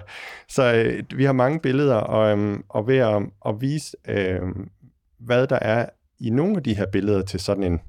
så 0.48 0.74
øh, 0.74 1.18
vi 1.18 1.24
har 1.24 1.32
mange 1.32 1.60
billeder, 1.60 1.96
og, 1.96 2.38
øh, 2.38 2.58
og 2.68 2.86
ved 2.88 2.98
at, 2.98 3.22
at 3.46 3.60
vise, 3.60 3.96
øh, 4.08 4.40
hvad 5.18 5.46
der 5.46 5.58
er 5.58 5.86
i 6.20 6.30
nogle 6.30 6.56
af 6.56 6.62
de 6.62 6.76
her 6.76 6.86
billeder 6.86 7.22
til 7.22 7.40
sådan 7.40 7.62
en 7.62 7.80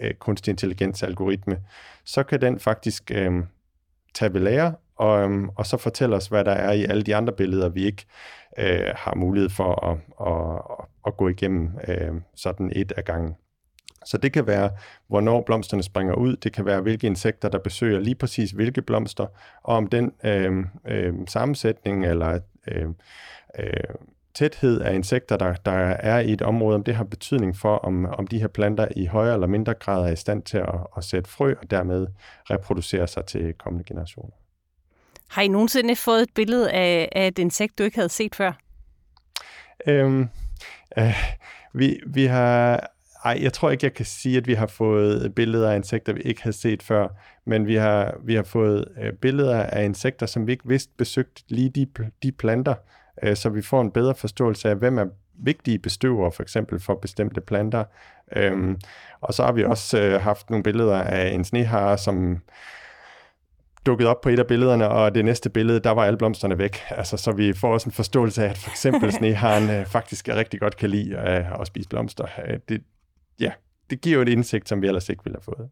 øh, 0.00 0.14
kunstig 0.14 0.50
intelligens 0.50 1.02
algoritme, 1.02 1.58
så 2.04 2.22
kan 2.22 2.40
den 2.40 2.60
faktisk 2.60 3.10
øh, 3.14 3.42
tage 4.14 4.34
ved 4.34 4.40
lære, 4.40 4.74
og, 4.96 5.22
øhm, 5.22 5.48
og 5.48 5.66
så 5.66 5.76
fortælle 5.76 6.16
os, 6.16 6.26
hvad 6.26 6.44
der 6.44 6.52
er 6.52 6.72
i 6.72 6.84
alle 6.84 7.02
de 7.02 7.16
andre 7.16 7.32
billeder, 7.32 7.68
vi 7.68 7.84
ikke 7.84 8.04
øh, 8.58 8.92
har 8.96 9.14
mulighed 9.14 9.50
for 9.50 9.88
at, 9.90 9.98
at, 10.28 10.86
at 11.06 11.16
gå 11.16 11.28
igennem 11.28 11.70
øh, 11.88 12.20
sådan 12.36 12.72
et 12.76 12.92
af 12.96 13.04
gangen. 13.04 13.34
Så 14.04 14.18
det 14.18 14.32
kan 14.32 14.46
være, 14.46 14.70
hvornår 15.08 15.42
blomsterne 15.42 15.82
springer 15.82 16.14
ud, 16.14 16.36
det 16.36 16.52
kan 16.52 16.66
være, 16.66 16.80
hvilke 16.80 17.06
insekter, 17.06 17.48
der 17.48 17.58
besøger 17.58 18.00
lige 18.00 18.14
præcis 18.14 18.50
hvilke 18.50 18.82
blomster, 18.82 19.26
og 19.62 19.76
om 19.76 19.86
den 19.86 20.12
øh, 20.24 20.64
øh, 20.88 21.14
sammensætning 21.26 22.06
eller 22.06 22.38
øh, 22.68 22.88
øh, 23.58 23.94
tæthed 24.34 24.80
af 24.80 24.94
insekter, 24.94 25.36
der, 25.36 25.54
der 25.54 25.72
er 25.88 26.20
i 26.20 26.32
et 26.32 26.42
område, 26.42 26.74
om 26.74 26.84
det 26.84 26.94
har 26.94 27.04
betydning 27.04 27.56
for, 27.56 27.76
om, 27.76 28.06
om 28.06 28.26
de 28.26 28.38
her 28.38 28.48
planter 28.48 28.88
i 28.96 29.06
højere 29.06 29.34
eller 29.34 29.46
mindre 29.46 29.74
grad 29.74 30.08
er 30.08 30.12
i 30.12 30.16
stand 30.16 30.42
til 30.42 30.58
at, 30.58 30.74
at 30.96 31.04
sætte 31.04 31.30
frø 31.30 31.54
og 31.62 31.70
dermed 31.70 32.06
reproducere 32.50 33.06
sig 33.06 33.24
til 33.24 33.54
kommende 33.58 33.84
generationer. 33.84 34.32
Har 35.28 35.42
I 35.42 35.48
nogensinde 35.48 35.96
fået 35.96 36.22
et 36.22 36.34
billede 36.34 36.70
af, 36.70 37.08
af 37.12 37.26
et 37.26 37.38
insekt, 37.38 37.78
du 37.78 37.82
ikke 37.82 37.96
havde 37.96 38.08
set 38.08 38.34
før? 38.34 38.52
Øhm, 39.86 40.28
øh, 40.98 41.14
vi, 41.74 42.00
vi 42.06 42.24
har... 42.24 42.88
Ej, 43.24 43.38
jeg 43.42 43.52
tror 43.52 43.70
ikke, 43.70 43.84
jeg 43.84 43.94
kan 43.94 44.06
sige, 44.06 44.36
at 44.36 44.46
vi 44.46 44.54
har 44.54 44.66
fået 44.66 45.34
billeder 45.34 45.70
af 45.70 45.76
insekter, 45.76 46.12
vi 46.12 46.20
ikke 46.20 46.42
har 46.42 46.50
set 46.50 46.82
før, 46.82 47.08
men 47.44 47.66
vi 47.66 47.74
har, 47.74 48.16
vi 48.24 48.34
har 48.34 48.42
fået 48.42 48.84
øh, 49.02 49.12
billeder 49.12 49.62
af 49.62 49.84
insekter, 49.84 50.26
som 50.26 50.46
vi 50.46 50.52
ikke 50.52 50.68
vidste 50.68 50.92
besøgt 50.98 51.44
lige 51.48 51.68
de, 51.68 51.86
de 52.22 52.32
planter, 52.32 52.74
øh, 53.22 53.36
så 53.36 53.48
vi 53.48 53.62
får 53.62 53.80
en 53.80 53.90
bedre 53.90 54.14
forståelse 54.14 54.70
af, 54.70 54.76
hvem 54.76 54.98
er 54.98 55.06
vigtige 55.34 55.78
bestøvere, 55.78 56.32
for 56.32 56.42
eksempel 56.42 56.80
for 56.80 56.94
bestemte 56.94 57.40
planter. 57.40 57.84
Øhm, 58.36 58.80
og 59.20 59.34
så 59.34 59.42
har 59.42 59.52
vi 59.52 59.64
også 59.64 60.00
øh, 60.00 60.20
haft 60.20 60.50
nogle 60.50 60.62
billeder 60.62 61.02
af 61.02 61.28
en 61.34 61.44
snehare, 61.44 61.98
som 61.98 62.38
dukket 63.86 64.06
op 64.06 64.20
på 64.20 64.28
et 64.28 64.38
af 64.38 64.46
billederne, 64.46 64.88
og 64.88 65.14
det 65.14 65.24
næste 65.24 65.50
billede, 65.50 65.80
der 65.80 65.90
var 65.90 66.04
alle 66.04 66.18
blomsterne 66.18 66.58
væk. 66.58 66.78
Altså, 66.90 67.16
så 67.16 67.32
vi 67.32 67.52
får 67.52 67.72
også 67.72 67.88
en 67.88 67.92
forståelse 67.92 68.44
af, 68.44 68.50
at 68.50 68.58
for 68.58 68.70
eksempel 68.70 69.12
sneharen 69.18 69.70
øh, 69.70 69.86
faktisk 69.86 70.28
rigtig 70.28 70.60
godt 70.60 70.76
kan 70.76 70.90
lide 70.90 71.12
øh, 71.12 71.60
at 71.60 71.66
spise 71.66 71.88
blomster. 71.88 72.26
Øh, 72.48 72.58
det, 72.68 72.82
ja, 73.40 73.52
det 73.90 74.00
giver 74.00 74.16
jo 74.16 74.22
et 74.22 74.28
indsigt, 74.28 74.68
som 74.68 74.82
vi 74.82 74.86
ellers 74.86 75.08
ikke 75.08 75.24
ville 75.24 75.36
have 75.36 75.56
fået. 75.56 75.68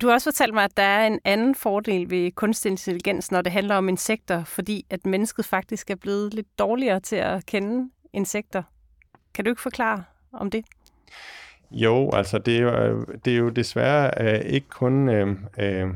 Du 0.00 0.06
har 0.06 0.14
også 0.14 0.30
fortalt 0.30 0.54
mig, 0.54 0.64
at 0.64 0.76
der 0.76 0.82
er 0.82 1.06
en 1.06 1.20
anden 1.24 1.54
fordel 1.54 2.10
ved 2.10 2.30
kunstig 2.30 2.70
intelligens, 2.70 3.30
når 3.30 3.42
det 3.42 3.52
handler 3.52 3.74
om 3.74 3.88
insekter, 3.88 4.44
fordi 4.44 4.86
at 4.90 5.06
mennesket 5.06 5.44
faktisk 5.44 5.90
er 5.90 5.94
blevet 5.94 6.34
lidt 6.34 6.58
dårligere 6.58 7.00
til 7.00 7.16
at 7.16 7.46
kende 7.46 7.90
insekter. 8.12 8.62
Kan 9.34 9.44
du 9.44 9.50
ikke 9.50 9.62
forklare 9.62 10.04
om 10.32 10.50
det? 10.50 10.64
Jo, 11.70 12.10
altså 12.12 12.38
det 12.38 12.56
er 12.56 12.60
jo, 12.60 12.70
øh, 12.70 13.06
det 13.24 13.32
er 13.32 13.36
jo 13.36 13.48
desværre 13.48 14.10
øh, 14.20 14.40
ikke 14.40 14.68
kun 14.68 15.08
øh, 15.08 15.36
øh, 15.58 15.88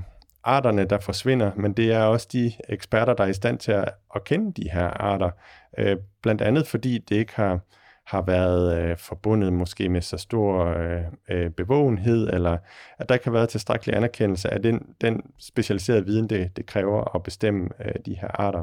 arterne, 0.44 0.84
der 0.84 0.98
forsvinder, 0.98 1.50
men 1.56 1.72
det 1.72 1.92
er 1.92 2.02
også 2.02 2.28
de 2.32 2.52
eksperter, 2.68 3.14
der 3.14 3.24
er 3.24 3.28
i 3.28 3.34
stand 3.34 3.58
til 3.58 3.72
at, 3.72 3.88
at 4.14 4.24
kende 4.24 4.62
de 4.62 4.70
her 4.70 4.86
arter. 4.86 5.30
Øh, 5.78 5.96
blandt 6.22 6.42
andet 6.42 6.66
fordi 6.66 6.98
det 6.98 7.16
ikke 7.16 7.36
har 7.36 7.60
har 8.06 8.22
været 8.22 8.78
øh, 8.78 8.96
forbundet 8.96 9.52
måske 9.52 9.88
med 9.88 10.00
så 10.00 10.16
stor 10.16 10.64
øh, 10.64 11.00
øh, 11.30 11.50
bevågenhed, 11.50 12.28
eller 12.32 12.58
at 12.98 13.08
der 13.08 13.14
ikke 13.14 13.24
har 13.24 13.32
været 13.32 13.48
tilstrækkelig 13.48 13.96
anerkendelse 13.96 14.50
af 14.54 14.62
den, 14.62 14.82
den 15.00 15.22
specialiserede 15.38 16.04
viden, 16.04 16.28
det, 16.30 16.56
det 16.56 16.66
kræver 16.66 17.14
at 17.14 17.22
bestemme 17.22 17.68
øh, 17.84 17.94
de 18.06 18.14
her 18.14 18.28
arter. 18.28 18.62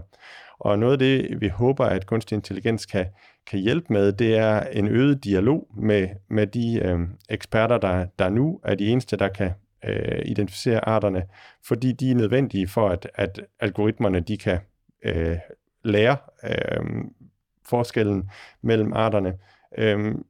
Og 0.59 0.79
noget 0.79 0.93
af 0.93 0.99
det, 0.99 1.41
vi 1.41 1.47
håber, 1.47 1.85
at 1.85 2.05
kunstig 2.05 2.35
intelligens 2.35 2.85
kan, 2.85 3.05
kan 3.47 3.59
hjælpe 3.59 3.93
med, 3.93 4.11
det 4.11 4.37
er 4.37 4.61
en 4.61 4.87
øget 4.87 5.23
dialog 5.23 5.67
med, 5.77 6.07
med 6.29 6.47
de 6.47 6.79
øh, 6.83 6.99
eksperter, 7.29 7.77
der, 7.77 8.05
der 8.19 8.29
nu 8.29 8.59
er 8.63 8.75
de 8.75 8.87
eneste, 8.87 9.17
der 9.17 9.27
kan 9.27 9.51
øh, 9.85 10.21
identificere 10.25 10.87
arterne, 10.87 11.23
fordi 11.67 11.91
de 11.91 12.11
er 12.11 12.15
nødvendige 12.15 12.67
for, 12.67 12.89
at, 12.89 13.07
at 13.15 13.41
algoritmerne 13.59 14.19
de 14.19 14.37
kan 14.37 14.59
øh, 15.05 15.37
lære 15.83 16.17
øh, 16.43 16.85
forskellen 17.65 18.29
mellem 18.61 18.93
arterne. 18.93 19.37
Øhm, 19.77 20.25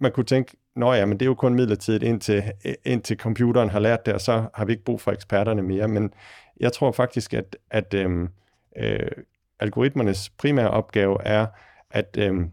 man 0.00 0.12
kunne 0.12 0.26
tænke, 0.26 0.56
nå 0.76 0.92
ja, 0.92 1.06
men 1.06 1.20
det 1.20 1.24
er 1.24 1.30
jo 1.30 1.34
kun 1.34 1.54
midlertidigt, 1.54 2.02
indtil, 2.02 2.42
indtil 2.84 3.16
computeren 3.16 3.70
har 3.70 3.78
lært 3.78 4.06
det, 4.06 4.14
og 4.14 4.20
så 4.20 4.44
har 4.54 4.64
vi 4.64 4.72
ikke 4.72 4.84
brug 4.84 5.00
for 5.00 5.12
eksperterne 5.12 5.62
mere. 5.62 5.88
Men 5.88 6.12
jeg 6.60 6.72
tror 6.72 6.92
faktisk, 6.92 7.34
at, 7.34 7.56
at 7.70 7.94
øhm, 7.94 8.28
øh, 8.76 9.10
algoritmernes 9.60 10.30
primære 10.30 10.70
opgave 10.70 11.22
er 11.24 11.46
at, 11.90 12.16
øhm, 12.18 12.52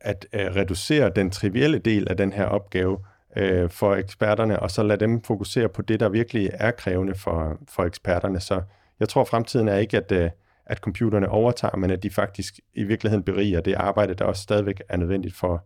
at 0.00 0.26
øh, 0.32 0.46
reducere 0.56 1.10
den 1.16 1.30
trivielle 1.30 1.78
del 1.78 2.08
af 2.08 2.16
den 2.16 2.32
her 2.32 2.44
opgave 2.44 2.98
øh, 3.36 3.70
for 3.70 3.94
eksperterne, 3.94 4.60
og 4.60 4.70
så 4.70 4.82
lade 4.82 5.00
dem 5.00 5.22
fokusere 5.22 5.68
på 5.68 5.82
det, 5.82 6.00
der 6.00 6.08
virkelig 6.08 6.50
er 6.52 6.70
krævende 6.70 7.14
for, 7.14 7.58
for 7.68 7.84
eksperterne. 7.84 8.40
Så 8.40 8.62
jeg 9.00 9.08
tror, 9.08 9.24
fremtiden 9.24 9.68
er 9.68 9.76
ikke, 9.76 9.96
at, 9.96 10.12
øh, 10.12 10.30
at 10.66 10.78
computerne 10.78 11.28
overtager, 11.28 11.76
men 11.76 11.90
at 11.90 12.02
de 12.02 12.10
faktisk 12.10 12.60
i 12.74 12.84
virkeligheden 12.84 13.24
beriger 13.24 13.60
det 13.60 13.74
arbejde, 13.74 14.14
der 14.14 14.24
også 14.24 14.42
stadigvæk 14.42 14.82
er 14.88 14.96
nødvendigt 14.96 15.34
for, 15.36 15.64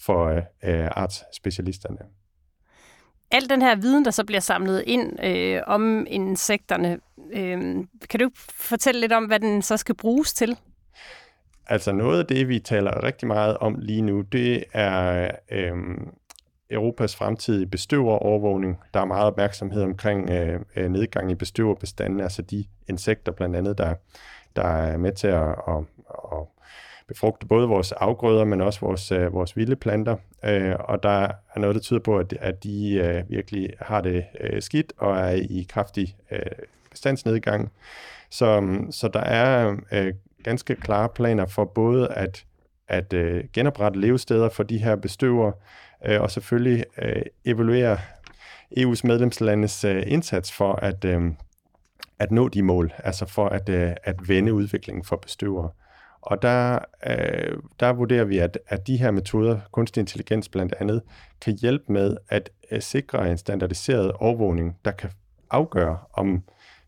for 0.00 0.26
øh, 0.26 0.42
øh, 0.64 0.88
artsspecialisterne. 0.90 1.98
Al 3.30 3.48
den 3.48 3.62
her 3.62 3.76
viden, 3.76 4.04
der 4.04 4.10
så 4.10 4.24
bliver 4.24 4.40
samlet 4.40 4.84
ind 4.86 5.24
øh, 5.24 5.62
om 5.66 6.06
insekterne, 6.10 6.98
øh, 7.32 7.84
kan 8.10 8.20
du 8.20 8.30
fortælle 8.50 9.00
lidt 9.00 9.12
om, 9.12 9.24
hvad 9.24 9.40
den 9.40 9.62
så 9.62 9.76
skal 9.76 9.94
bruges 9.94 10.34
til? 10.34 10.56
Altså 11.66 11.92
noget 11.92 12.18
af 12.18 12.26
det, 12.26 12.48
vi 12.48 12.58
taler 12.58 13.04
rigtig 13.04 13.28
meget 13.28 13.56
om 13.56 13.74
lige 13.78 14.02
nu, 14.02 14.20
det 14.20 14.64
er 14.72 15.30
øh, 15.52 15.76
Europas 16.70 17.16
fremtidige 17.16 17.66
bestøverovervågning. 17.66 18.78
Der 18.94 19.00
er 19.00 19.04
meget 19.04 19.24
opmærksomhed 19.24 19.82
omkring 19.82 20.30
øh, 20.30 20.60
øh, 20.76 20.90
nedgang 20.90 21.30
i 21.30 21.34
bestøverbestanden, 21.34 22.20
altså 22.20 22.42
de 22.42 22.64
insekter 22.88 23.32
blandt 23.32 23.56
andet, 23.56 23.78
der, 23.78 23.94
der 24.56 24.62
er 24.62 24.96
med 24.96 25.12
til 25.12 25.28
at, 25.28 25.48
at, 25.68 25.84
at 26.32 26.38
befrugte 27.08 27.46
både 27.46 27.68
vores 27.68 27.92
afgrøder, 27.92 28.44
men 28.44 28.60
også 28.60 28.80
vores, 28.80 29.12
øh, 29.12 29.32
vores 29.32 29.56
vilde 29.56 29.76
planter. 29.76 30.16
Øh, 30.44 30.74
og 30.78 31.02
der 31.02 31.28
er 31.54 31.58
noget, 31.58 31.74
der 31.74 31.80
tyder 31.80 32.00
på, 32.00 32.18
at, 32.18 32.32
at 32.40 32.64
de 32.64 32.94
øh, 32.94 33.30
virkelig 33.30 33.70
har 33.80 34.00
det 34.00 34.24
øh, 34.40 34.62
skidt 34.62 34.92
og 34.96 35.16
er 35.16 35.30
i 35.30 35.66
kraftig 35.68 36.16
øh, 36.30 36.40
bestandsnedgang. 36.90 37.72
Så, 38.30 38.78
så 38.90 39.08
der 39.08 39.20
er 39.20 39.76
øh, 39.92 40.14
ganske 40.42 40.74
klare 40.74 41.08
planer 41.08 41.46
for 41.46 41.64
både 41.64 42.08
at, 42.08 42.44
at 42.88 43.12
øh, 43.12 43.44
genoprette 43.52 44.00
levesteder 44.00 44.48
for 44.48 44.62
de 44.62 44.78
her 44.78 44.96
bestøver, 44.96 45.52
øh, 46.06 46.20
og 46.20 46.30
selvfølgelig 46.30 46.84
øh, 47.02 47.22
evaluere 47.44 47.98
EU's 48.78 49.00
medlemslandes 49.04 49.84
øh, 49.84 50.02
indsats 50.06 50.52
for 50.52 50.72
at, 50.72 51.04
øh, 51.04 51.32
at 52.18 52.30
nå 52.30 52.48
de 52.48 52.62
mål, 52.62 52.92
altså 52.98 53.26
for 53.26 53.48
at, 53.48 53.68
øh, 53.68 53.92
at 54.04 54.28
vende 54.28 54.52
udviklingen 54.52 55.04
for 55.04 55.16
bestøvere. 55.16 55.70
Og 56.20 56.42
der, 56.42 56.78
øh, 57.06 57.58
der 57.80 57.92
vurderer 57.92 58.24
vi, 58.24 58.38
at, 58.38 58.58
at 58.68 58.86
de 58.86 58.96
her 58.96 59.10
metoder, 59.10 59.60
kunstig 59.72 60.00
intelligens 60.00 60.48
blandt 60.48 60.74
andet, 60.80 61.02
kan 61.40 61.58
hjælpe 61.60 61.92
med 61.92 62.16
at, 62.28 62.50
øh, 62.70 62.82
sikre 62.82 63.30
en 63.30 63.38
standardiseret 63.38 64.12
overvågning, 64.12 64.78
der 64.84 64.90
kan 64.90 65.10
afgøre, 65.50 65.98
om 66.12 66.42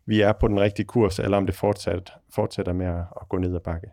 vi 0.05 0.21
er 0.21 0.31
på 0.31 0.47
den 0.47 0.59
rigtige 0.59 0.85
kurs, 0.85 1.19
eller 1.19 1.37
om 1.37 1.45
det 1.45 1.55
fortsat, 1.55 2.13
fortsætter 2.29 2.73
med 2.73 2.85
at, 2.85 2.99
at 3.21 3.29
gå 3.29 3.37
ned 3.37 3.55
ad 3.55 3.59
bakke. 3.59 3.87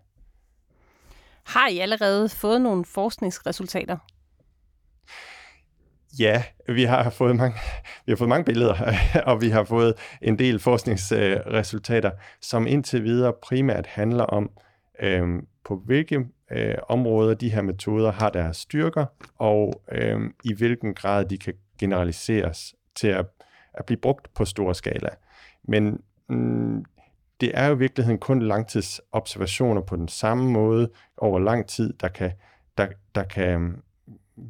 Har 1.46 1.68
I 1.68 1.78
allerede 1.78 2.28
fået 2.28 2.60
nogle 2.60 2.84
forskningsresultater? 2.84 3.96
Ja, 6.18 6.42
vi 6.68 6.84
har 6.84 7.10
fået 7.10 7.36
mange, 7.36 7.58
vi 8.06 8.12
har 8.12 8.16
fået 8.16 8.28
mange 8.28 8.44
billeder, 8.44 8.74
og 9.30 9.40
vi 9.40 9.48
har 9.48 9.64
fået 9.64 9.94
en 10.22 10.38
del 10.38 10.58
forskningsresultater, 10.58 12.10
som 12.40 12.66
indtil 12.66 13.04
videre 13.04 13.32
primært 13.42 13.86
handler 13.86 14.24
om, 14.24 14.50
øh, 15.00 15.42
på 15.64 15.82
hvilke 15.86 16.26
øh, 16.50 16.74
områder 16.88 17.34
de 17.34 17.50
her 17.50 17.62
metoder 17.62 18.12
har 18.12 18.30
deres 18.30 18.56
styrker, 18.56 19.06
og 19.38 19.82
øh, 19.92 20.20
i 20.44 20.54
hvilken 20.54 20.94
grad 20.94 21.24
de 21.24 21.38
kan 21.38 21.54
generaliseres 21.78 22.74
til 22.94 23.08
at, 23.08 23.26
at 23.74 23.84
blive 23.86 23.98
brugt 23.98 24.34
på 24.34 24.44
stor 24.44 24.72
skala. 24.72 25.08
Men 25.68 26.00
mm, 26.28 26.84
det 27.40 27.50
er 27.54 27.66
jo 27.66 27.74
i 27.74 27.78
virkeligheden 27.78 28.18
kun 28.18 28.42
langtidsobservationer 28.42 29.80
på 29.80 29.96
den 29.96 30.08
samme 30.08 30.50
måde 30.50 30.90
over 31.16 31.38
lang 31.38 31.66
tid, 31.66 31.92
der 32.00 32.08
kan, 32.08 32.32
der, 32.78 32.86
der 33.14 33.22
kan 33.22 33.48
øhm, 33.48 33.82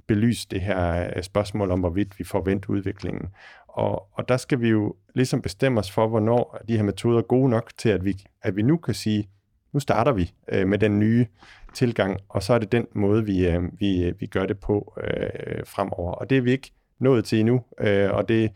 belyse 0.07 0.49
det 0.51 0.61
her 0.61 1.11
øh, 1.17 1.23
spørgsmål 1.23 1.71
om, 1.71 1.81
hvorvidt 1.81 2.19
vi 2.19 2.25
får 2.25 2.41
vendt 2.45 2.69
udviklingen. 2.69 3.29
Og, 3.69 4.09
og 4.13 4.29
der 4.29 4.37
skal 4.37 4.61
vi 4.61 4.69
jo 4.69 4.95
ligesom 5.15 5.43
bestemme 5.43 5.81
os 5.81 5.91
for, 5.91 6.09
hvornår 6.09 6.59
de 6.69 6.77
her 6.77 6.83
metoder 6.83 7.19
er 7.19 7.23
gode 7.23 7.51
nok 7.51 7.73
til, 7.79 7.89
at 7.89 8.05
vi, 8.05 8.25
at 8.43 8.57
vi 8.57 8.63
nu 8.63 8.77
kan 8.77 8.95
sige, 8.95 9.29
nu 9.73 9.81
starter 9.81 10.13
vi 10.13 10.33
øh, 10.49 10.69
med 10.69 10.79
den 10.79 10.99
nye 10.99 11.27
tilgang, 11.75 12.21
og 12.29 12.43
så 12.43 12.53
er 12.55 12.59
det 12.59 12.73
den 12.73 12.87
måde, 12.93 13.25
vi, 13.25 13.49
øh, 13.49 13.63
vi, 13.81 14.05
øh, 14.05 14.21
vi 14.21 14.27
gør 14.27 14.47
det 14.47 14.59
på 14.59 14.95
øh, 15.03 15.67
fremover. 15.67 16.13
Og 16.13 16.31
det 16.31 16.39
er 16.39 16.43
vi 16.43 16.51
ikke 16.51 16.73
nået 16.99 17.25
til 17.25 17.41
endnu, 17.41 17.65
øh, 17.81 18.11
og 18.11 18.29
det 18.29 18.51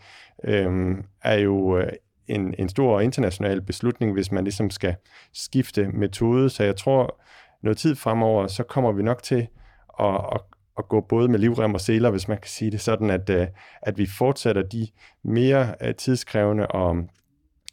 øh, 0.44 0.96
er 1.22 1.34
jo 1.34 1.78
øh, 1.78 1.92
en, 2.30 2.54
en 2.58 2.68
stor 2.68 3.00
international 3.00 3.62
beslutning, 3.62 4.12
hvis 4.12 4.32
man 4.32 4.44
ligesom 4.44 4.70
skal 4.70 4.94
skifte 5.32 5.88
metode. 5.88 6.50
Så 6.50 6.64
jeg 6.64 6.76
tror, 6.76 7.20
noget 7.62 7.78
tid 7.78 7.96
fremover, 7.96 8.46
så 8.46 8.62
kommer 8.62 8.92
vi 8.92 9.02
nok 9.02 9.22
til 9.22 9.48
at, 10.00 10.14
at, 10.32 10.40
at 10.78 10.88
gå 10.88 11.00
både 11.00 11.28
med 11.28 11.38
livrem 11.38 11.74
og 11.74 11.80
seler, 11.80 12.10
hvis 12.10 12.28
man 12.28 12.38
kan 12.38 12.48
sige 12.48 12.70
det 12.70 12.80
sådan, 12.80 13.10
at, 13.10 13.30
øh, 13.30 13.46
at 13.82 13.98
vi 13.98 14.06
fortsætter 14.18 14.62
de 14.62 14.88
mere 15.22 15.74
øh, 15.80 15.94
tidskrævende 15.94 16.66
og, 16.66 16.96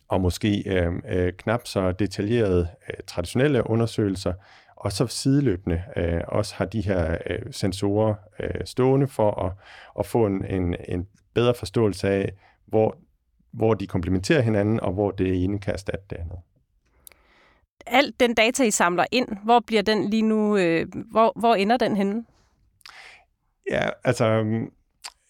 og 0.07 0.21
måske 0.21 0.63
øh, 0.65 0.93
øh, 1.09 1.33
knap 1.33 1.67
så 1.67 1.91
detaljerede 1.91 2.67
øh, 2.89 2.97
traditionelle 3.07 3.69
undersøgelser, 3.69 4.33
og 4.75 4.91
så 4.91 5.07
sideløbende 5.07 5.83
øh, 5.95 6.21
også 6.27 6.55
har 6.55 6.65
de 6.65 6.81
her 6.81 7.17
øh, 7.29 7.39
sensorer 7.51 8.15
øh, 8.39 8.65
stående 8.65 9.07
for 9.07 9.45
at, 9.45 9.51
at 9.99 10.05
få 10.05 10.25
en, 10.25 10.45
en, 10.45 10.75
en 10.87 11.07
bedre 11.33 11.53
forståelse 11.53 12.09
af, 12.09 12.31
hvor, 12.65 12.97
hvor 13.51 13.73
de 13.73 13.87
komplementerer 13.87 14.41
hinanden, 14.41 14.79
og 14.79 14.93
hvor 14.93 15.11
det 15.11 15.43
ene 15.43 15.59
kan 15.59 15.73
erstatte 15.73 16.05
det 16.09 16.15
andet. 16.15 16.37
Alt 17.85 18.19
den 18.19 18.33
data, 18.33 18.63
I 18.63 18.71
samler 18.71 19.05
ind, 19.11 19.27
hvor 19.43 19.59
bliver 19.59 19.81
den 19.81 20.09
lige 20.09 20.21
nu, 20.21 20.57
øh, 20.57 20.87
hvor, 21.11 21.33
hvor 21.35 21.55
ender 21.55 21.77
den 21.77 21.97
henne? 21.97 22.25
Ja, 23.71 23.89
altså, 24.03 24.25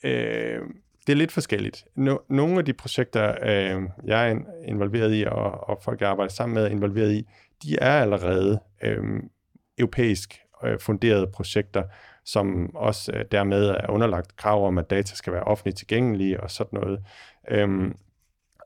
øh, 0.04 0.62
det 1.08 1.14
er 1.14 1.18
lidt 1.18 1.32
forskelligt. 1.32 1.86
No, 1.96 2.18
nogle 2.30 2.60
af 2.60 2.66
de 2.66 2.74
projekter, 2.74 3.36
øh, 3.42 3.84
jeg 4.04 4.32
er 4.32 4.36
involveret 4.66 5.16
i, 5.16 5.24
og, 5.24 5.70
og 5.70 5.80
folk, 5.84 6.02
jeg 6.02 6.10
arbejder 6.10 6.34
sammen 6.34 6.54
med, 6.54 6.64
er 6.64 6.70
involveret 6.70 7.14
i, 7.14 7.28
de 7.64 7.78
er 7.82 8.02
allerede 8.02 8.60
øh, 8.84 9.04
europæisk 9.78 10.40
øh, 10.64 10.80
funderede 10.80 11.28
projekter, 11.28 11.84
som 12.26 12.76
også 12.76 13.12
øh, 13.16 13.26
dermed 13.32 13.66
er 13.66 13.90
underlagt 13.90 14.36
krav 14.36 14.68
om, 14.68 14.78
at 14.78 14.90
data 14.90 15.16
skal 15.16 15.34
være 15.34 15.44
offentligt 15.44 15.78
tilgængelige 15.78 16.40
og 16.40 16.52
sådan 16.52 16.80
noget. 16.80 17.04
Øhm, 17.52 17.96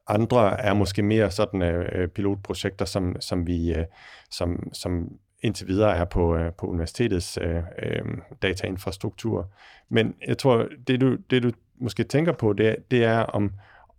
andre 0.08 0.60
er 0.60 0.74
måske 0.74 1.02
mere 1.04 1.32
sådan 1.32 1.62
øh, 1.62 1.90
øh, 1.92 2.08
pilotprojekter, 2.08 2.86
som, 2.86 3.16
som 3.20 3.48
vi 3.48 3.74
øh, 3.74 3.86
som, 4.32 4.74
som 4.74 5.10
indtil 5.42 5.68
videre 5.68 5.96
er 5.96 6.06
på, 6.06 6.36
øh, 6.36 6.54
på 6.54 6.68
universitetets 6.68 7.40
øh, 7.42 7.64
øh, 7.84 8.18
datainfrastruktur. 8.42 9.50
Men 9.90 10.16
jeg 10.28 10.38
tror, 10.38 10.68
det 10.88 11.02
du, 11.02 11.18
det 11.30 11.44
du 11.44 11.52
måske 11.80 12.04
tænker 12.04 12.32
på, 12.32 12.54
det, 12.54 12.76
det 12.92 13.04
er, 13.04 13.20
om, 13.20 13.52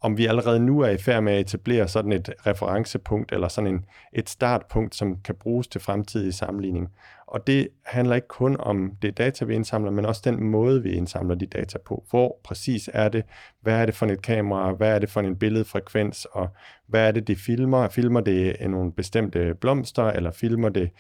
om 0.03 0.19
vi 0.19 0.27
allerede 0.27 0.61
nu 0.61 0.81
er 0.81 0.89
i 0.89 0.97
færd 0.97 1.23
med 1.23 1.33
at 1.33 1.41
etablere 1.41 1.89
sådan 1.89 2.13
et 2.13 2.31
referencepunkt, 2.47 3.33
eller 3.33 3.49
sådan 3.49 3.75
en, 3.75 3.85
et 4.13 4.29
startpunkt, 4.29 4.95
som 4.95 5.17
kan 5.25 5.35
bruges 5.35 5.69
til 5.69 5.81
fremtidig 5.81 6.35
sammenligning. 6.35 6.89
Og 7.27 7.47
det 7.47 7.69
handler 7.85 8.15
ikke 8.15 8.29
kun 8.29 8.57
om 8.61 8.93
det 9.03 9.19
data, 9.19 9.45
vi 9.45 9.55
indsamler, 9.55 9.91
men 9.91 10.05
også 10.05 10.23
den 10.25 10.45
måde, 10.45 10.83
vi 10.83 10.93
indsamler 10.93 11.35
de 11.35 11.47
data 11.47 11.79
på. 11.79 12.05
Hvor 12.11 12.41
præcis 12.45 12.91
er 12.93 13.09
det? 13.09 13.25
Hvad 13.61 13.75
er 13.75 13.87
det 13.87 13.95
for 13.95 14.07
et 14.07 14.23
kamera? 14.23 14.73
Hvad 14.73 14.95
er 14.95 14.99
det 14.99 15.11
for 15.11 15.21
en 15.21 15.37
billedfrekvens? 15.37 16.27
Og 16.33 16.49
hvad 16.87 17.09
er 17.09 17.13
det, 17.13 17.29
det 17.29 17.39
filmer? 17.39 17.89
Filmer 17.89 18.21
det 18.21 18.57
nogle 18.71 18.93
bestemte 18.93 19.55
blomster, 19.61 20.05
eller 20.05 20.31
filmer 20.31 20.69
det 20.69 20.91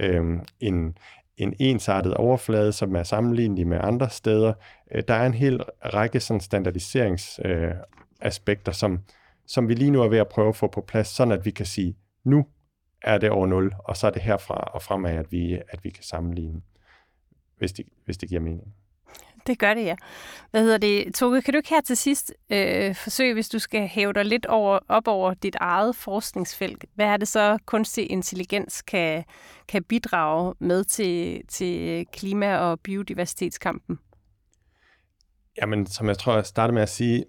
øh, 0.00 0.24
en, 0.60 0.96
en 1.36 1.54
ensartet 1.58 2.14
overflade, 2.14 2.72
som 2.72 2.96
er 2.96 3.02
sammenlignelig 3.02 3.66
med 3.66 3.78
andre 3.82 4.10
steder. 4.10 4.52
Øh, 4.94 5.02
der 5.08 5.14
er 5.14 5.26
en 5.26 5.34
hel 5.34 5.62
række 5.84 6.20
sådan 6.20 6.40
standardiserings 6.40 7.40
øh, 7.44 7.70
som, 8.72 8.98
som 9.46 9.68
vi 9.68 9.74
lige 9.74 9.90
nu 9.90 10.02
er 10.02 10.08
ved 10.08 10.18
at 10.18 10.28
prøve 10.28 10.48
at 10.48 10.56
få 10.56 10.66
på 10.66 10.80
plads, 10.80 11.08
sådan 11.08 11.32
at 11.32 11.44
vi 11.44 11.50
kan 11.50 11.66
sige, 11.66 11.96
nu 12.24 12.46
er 13.02 13.18
det 13.18 13.30
over 13.30 13.46
0, 13.46 13.74
og 13.78 13.96
så 13.96 14.06
er 14.06 14.10
det 14.10 14.22
herfra 14.22 14.54
og 14.54 14.82
fremad, 14.82 15.10
at 15.10 15.32
vi, 15.32 15.60
at 15.68 15.84
vi 15.84 15.90
kan 15.90 16.04
sammenligne, 16.04 16.60
hvis 17.58 17.72
det, 17.72 17.86
hvis 18.04 18.16
det 18.16 18.28
giver 18.28 18.40
mening. 18.40 18.74
Det 19.46 19.58
gør 19.58 19.74
det, 19.74 19.84
ja. 19.84 19.94
Hvad 20.50 20.62
hedder 20.62 20.78
det? 20.78 21.14
Toge, 21.14 21.42
kan 21.42 21.54
du 21.54 21.56
ikke 21.56 21.70
her 21.70 21.80
til 21.80 21.96
sidst 21.96 22.32
øh, 22.50 22.94
forsøge, 22.94 23.34
hvis 23.34 23.48
du 23.48 23.58
skal 23.58 23.88
hæve 23.88 24.12
dig 24.12 24.24
lidt 24.24 24.46
over, 24.46 24.78
op 24.88 25.08
over 25.08 25.34
dit 25.34 25.56
eget 25.60 25.96
forskningsfelt, 25.96 26.84
hvad 26.94 27.06
er 27.06 27.16
det 27.16 27.28
så, 27.28 27.58
kunstig 27.66 28.10
intelligens 28.10 28.82
kan, 28.82 29.24
kan 29.68 29.84
bidrage 29.84 30.54
med 30.58 30.84
til, 30.84 31.42
til 31.48 32.06
klima- 32.12 32.56
og 32.56 32.80
biodiversitetskampen? 32.80 33.98
Jamen, 35.60 35.86
som 35.86 36.08
jeg 36.08 36.18
tror, 36.18 36.34
jeg 36.34 36.46
startede 36.46 36.74
med 36.74 36.82
at 36.82 36.88
sige, 36.88 37.24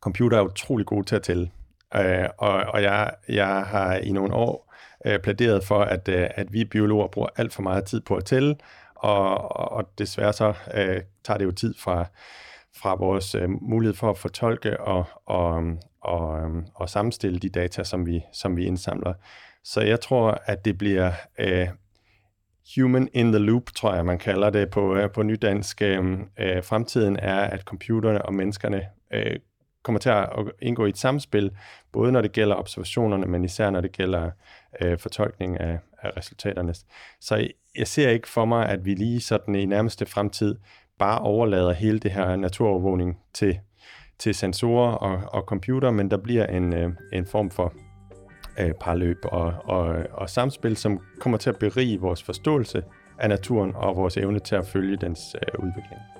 computer 0.00 0.38
er 0.38 0.42
utrolig 0.42 0.86
gode 0.86 1.06
til 1.06 1.16
at 1.16 1.22
tælle. 1.22 1.50
Øh, 1.94 2.28
og 2.38 2.52
og 2.52 2.82
jeg, 2.82 3.14
jeg 3.28 3.62
har 3.62 3.94
i 3.94 4.12
nogle 4.12 4.34
år 4.34 4.74
øh, 5.06 5.18
plæderet 5.18 5.64
for, 5.64 5.80
at, 5.80 6.08
øh, 6.08 6.28
at 6.34 6.52
vi 6.52 6.64
biologer 6.64 7.08
bruger 7.08 7.28
alt 7.36 7.52
for 7.52 7.62
meget 7.62 7.84
tid 7.84 8.00
på 8.00 8.14
at 8.14 8.24
tælle, 8.24 8.56
og, 8.94 9.56
og 9.56 9.90
desværre 9.98 10.32
så 10.32 10.54
øh, 10.74 11.02
tager 11.24 11.38
det 11.38 11.44
jo 11.44 11.52
tid 11.52 11.74
fra, 11.78 12.04
fra 12.76 12.94
vores 12.94 13.34
øh, 13.34 13.50
mulighed 13.50 13.94
for 13.94 14.10
at 14.10 14.18
fortolke 14.18 14.80
og, 14.80 15.04
og, 15.26 15.62
og, 16.00 16.50
og 16.74 16.88
sammenstille 16.88 17.38
de 17.38 17.48
data, 17.48 17.84
som 17.84 18.06
vi, 18.06 18.24
som 18.32 18.56
vi 18.56 18.64
indsamler. 18.64 19.14
Så 19.64 19.80
jeg 19.80 20.00
tror, 20.00 20.42
at 20.44 20.64
det 20.64 20.78
bliver 20.78 21.12
øh, 21.38 21.68
human 22.76 23.08
in 23.14 23.32
the 23.32 23.38
loop, 23.38 23.62
tror 23.76 23.94
jeg, 23.94 24.06
man 24.06 24.18
kalder 24.18 24.50
det 24.50 24.70
på, 24.70 24.96
øh, 24.96 25.10
på 25.10 25.22
nydansk. 25.22 25.82
Øh, 25.82 26.18
øh 26.38 26.62
fremtiden 26.64 27.16
er, 27.16 27.40
at 27.40 27.60
computerne 27.60 28.22
og 28.22 28.34
menneskerne 28.34 28.86
øh, 29.12 29.36
kommer 29.82 29.98
til 29.98 30.10
at 30.10 30.28
indgå 30.62 30.86
i 30.86 30.88
et 30.88 30.98
samspil, 30.98 31.50
både 31.92 32.12
når 32.12 32.20
det 32.20 32.32
gælder 32.32 32.56
observationerne, 32.56 33.26
men 33.26 33.44
især 33.44 33.70
når 33.70 33.80
det 33.80 33.92
gælder 33.92 34.30
øh, 34.80 34.98
fortolkning 34.98 35.60
af, 35.60 35.78
af 36.02 36.16
resultaterne. 36.16 36.74
Så 37.20 37.48
jeg 37.76 37.86
ser 37.86 38.10
ikke 38.10 38.28
for 38.28 38.44
mig, 38.44 38.68
at 38.68 38.84
vi 38.84 38.94
lige 38.94 39.20
sådan 39.20 39.54
i 39.54 39.66
nærmeste 39.66 40.06
fremtid 40.06 40.56
bare 40.98 41.18
overlader 41.18 41.72
hele 41.72 41.98
det 41.98 42.10
her 42.10 42.36
naturovervågning 42.36 43.18
til, 43.34 43.58
til 44.18 44.34
sensorer 44.34 44.92
og, 44.92 45.22
og 45.32 45.42
computer, 45.42 45.90
men 45.90 46.10
der 46.10 46.16
bliver 46.16 46.46
en, 46.46 46.74
øh, 46.74 46.92
en 47.12 47.26
form 47.26 47.50
for 47.50 47.72
øh, 48.58 48.72
parløb 48.80 49.18
og, 49.24 49.54
og, 49.64 50.06
og 50.12 50.30
samspil, 50.30 50.76
som 50.76 51.00
kommer 51.20 51.38
til 51.38 51.50
at 51.50 51.58
berige 51.58 52.00
vores 52.00 52.22
forståelse 52.22 52.82
af 53.18 53.28
naturen 53.28 53.72
og 53.74 53.96
vores 53.96 54.16
evne 54.16 54.38
til 54.38 54.54
at 54.56 54.66
følge 54.66 54.96
dens 54.96 55.20
øh, 55.34 55.64
udvikling. 55.64 56.17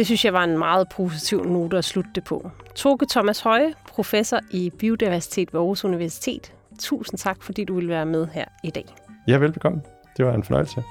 Det 0.00 0.06
synes 0.06 0.24
jeg 0.24 0.32
var 0.32 0.44
en 0.44 0.58
meget 0.58 0.88
positiv 0.88 1.44
note 1.44 1.78
at 1.78 1.84
slutte 1.84 2.10
det 2.14 2.24
på. 2.24 2.50
Toge 2.74 3.06
Thomas 3.10 3.40
Høje, 3.40 3.74
professor 3.88 4.40
i 4.50 4.70
biodiversitet 4.78 5.52
ved 5.52 5.60
Aarhus 5.60 5.84
Universitet. 5.84 6.52
Tusind 6.78 7.18
tak, 7.18 7.42
fordi 7.42 7.64
du 7.64 7.74
ville 7.74 7.90
være 7.90 8.06
med 8.06 8.28
her 8.32 8.44
i 8.64 8.70
dag. 8.70 8.84
Ja, 9.28 9.36
velbekomme. 9.36 9.82
Det 10.16 10.26
var 10.26 10.34
en 10.34 10.44
fornøjelse. 10.44 10.82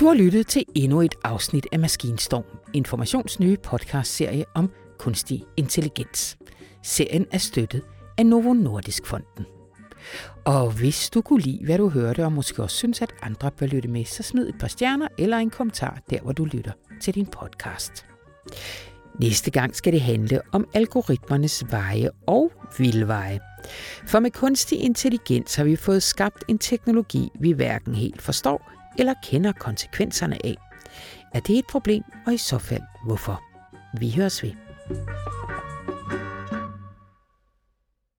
Du 0.00 0.06
har 0.06 0.14
lyttet 0.14 0.46
til 0.46 0.64
endnu 0.74 1.00
et 1.00 1.14
afsnit 1.24 1.66
af 1.72 1.78
Maskinstorm, 1.78 2.44
Informations 2.72 3.40
nye 3.40 3.56
podcastserie 3.56 4.44
om 4.54 4.70
kunstig 4.98 5.44
intelligens. 5.56 6.36
Serien 6.82 7.26
er 7.30 7.38
støttet 7.38 7.82
af 8.18 8.26
Novo 8.26 8.52
Nordisk 8.52 9.06
Fonden. 9.06 9.46
Og 10.44 10.70
hvis 10.70 11.10
du 11.10 11.20
kunne 11.20 11.40
lide, 11.40 11.64
hvad 11.64 11.78
du 11.78 11.88
hørte, 11.88 12.24
og 12.24 12.32
måske 12.32 12.62
også 12.62 12.76
synes, 12.76 13.02
at 13.02 13.12
andre 13.22 13.50
bør 13.50 13.66
lytte 13.66 13.88
med, 13.88 14.04
så 14.04 14.22
smid 14.22 14.48
et 14.48 14.58
par 14.60 14.68
stjerner 14.68 15.08
eller 15.18 15.36
en 15.36 15.50
kommentar 15.50 15.98
der, 16.10 16.20
hvor 16.20 16.32
du 16.32 16.44
lytter 16.44 16.72
til 17.00 17.14
din 17.14 17.26
podcast. 17.26 18.06
Næste 19.20 19.50
gang 19.50 19.76
skal 19.76 19.92
det 19.92 20.00
handle 20.00 20.40
om 20.52 20.68
algoritmernes 20.74 21.64
veje 21.70 22.10
og 22.26 22.52
vildveje. 22.78 23.40
For 24.06 24.20
med 24.20 24.30
kunstig 24.30 24.80
intelligens 24.80 25.54
har 25.54 25.64
vi 25.64 25.76
fået 25.76 26.02
skabt 26.02 26.44
en 26.48 26.58
teknologi, 26.58 27.28
vi 27.40 27.52
hverken 27.52 27.94
helt 27.94 28.22
forstår 28.22 28.72
eller 28.98 29.14
kender 29.24 29.52
konsekvenserne 29.52 30.46
af. 30.46 30.56
Er 31.34 31.40
det 31.40 31.58
et 31.58 31.66
problem, 31.66 32.02
og 32.26 32.34
i 32.34 32.36
så 32.36 32.58
fald 32.58 32.82
hvorfor? 33.06 33.42
Vi 33.98 34.10
høres 34.16 34.42
ved. 34.42 34.52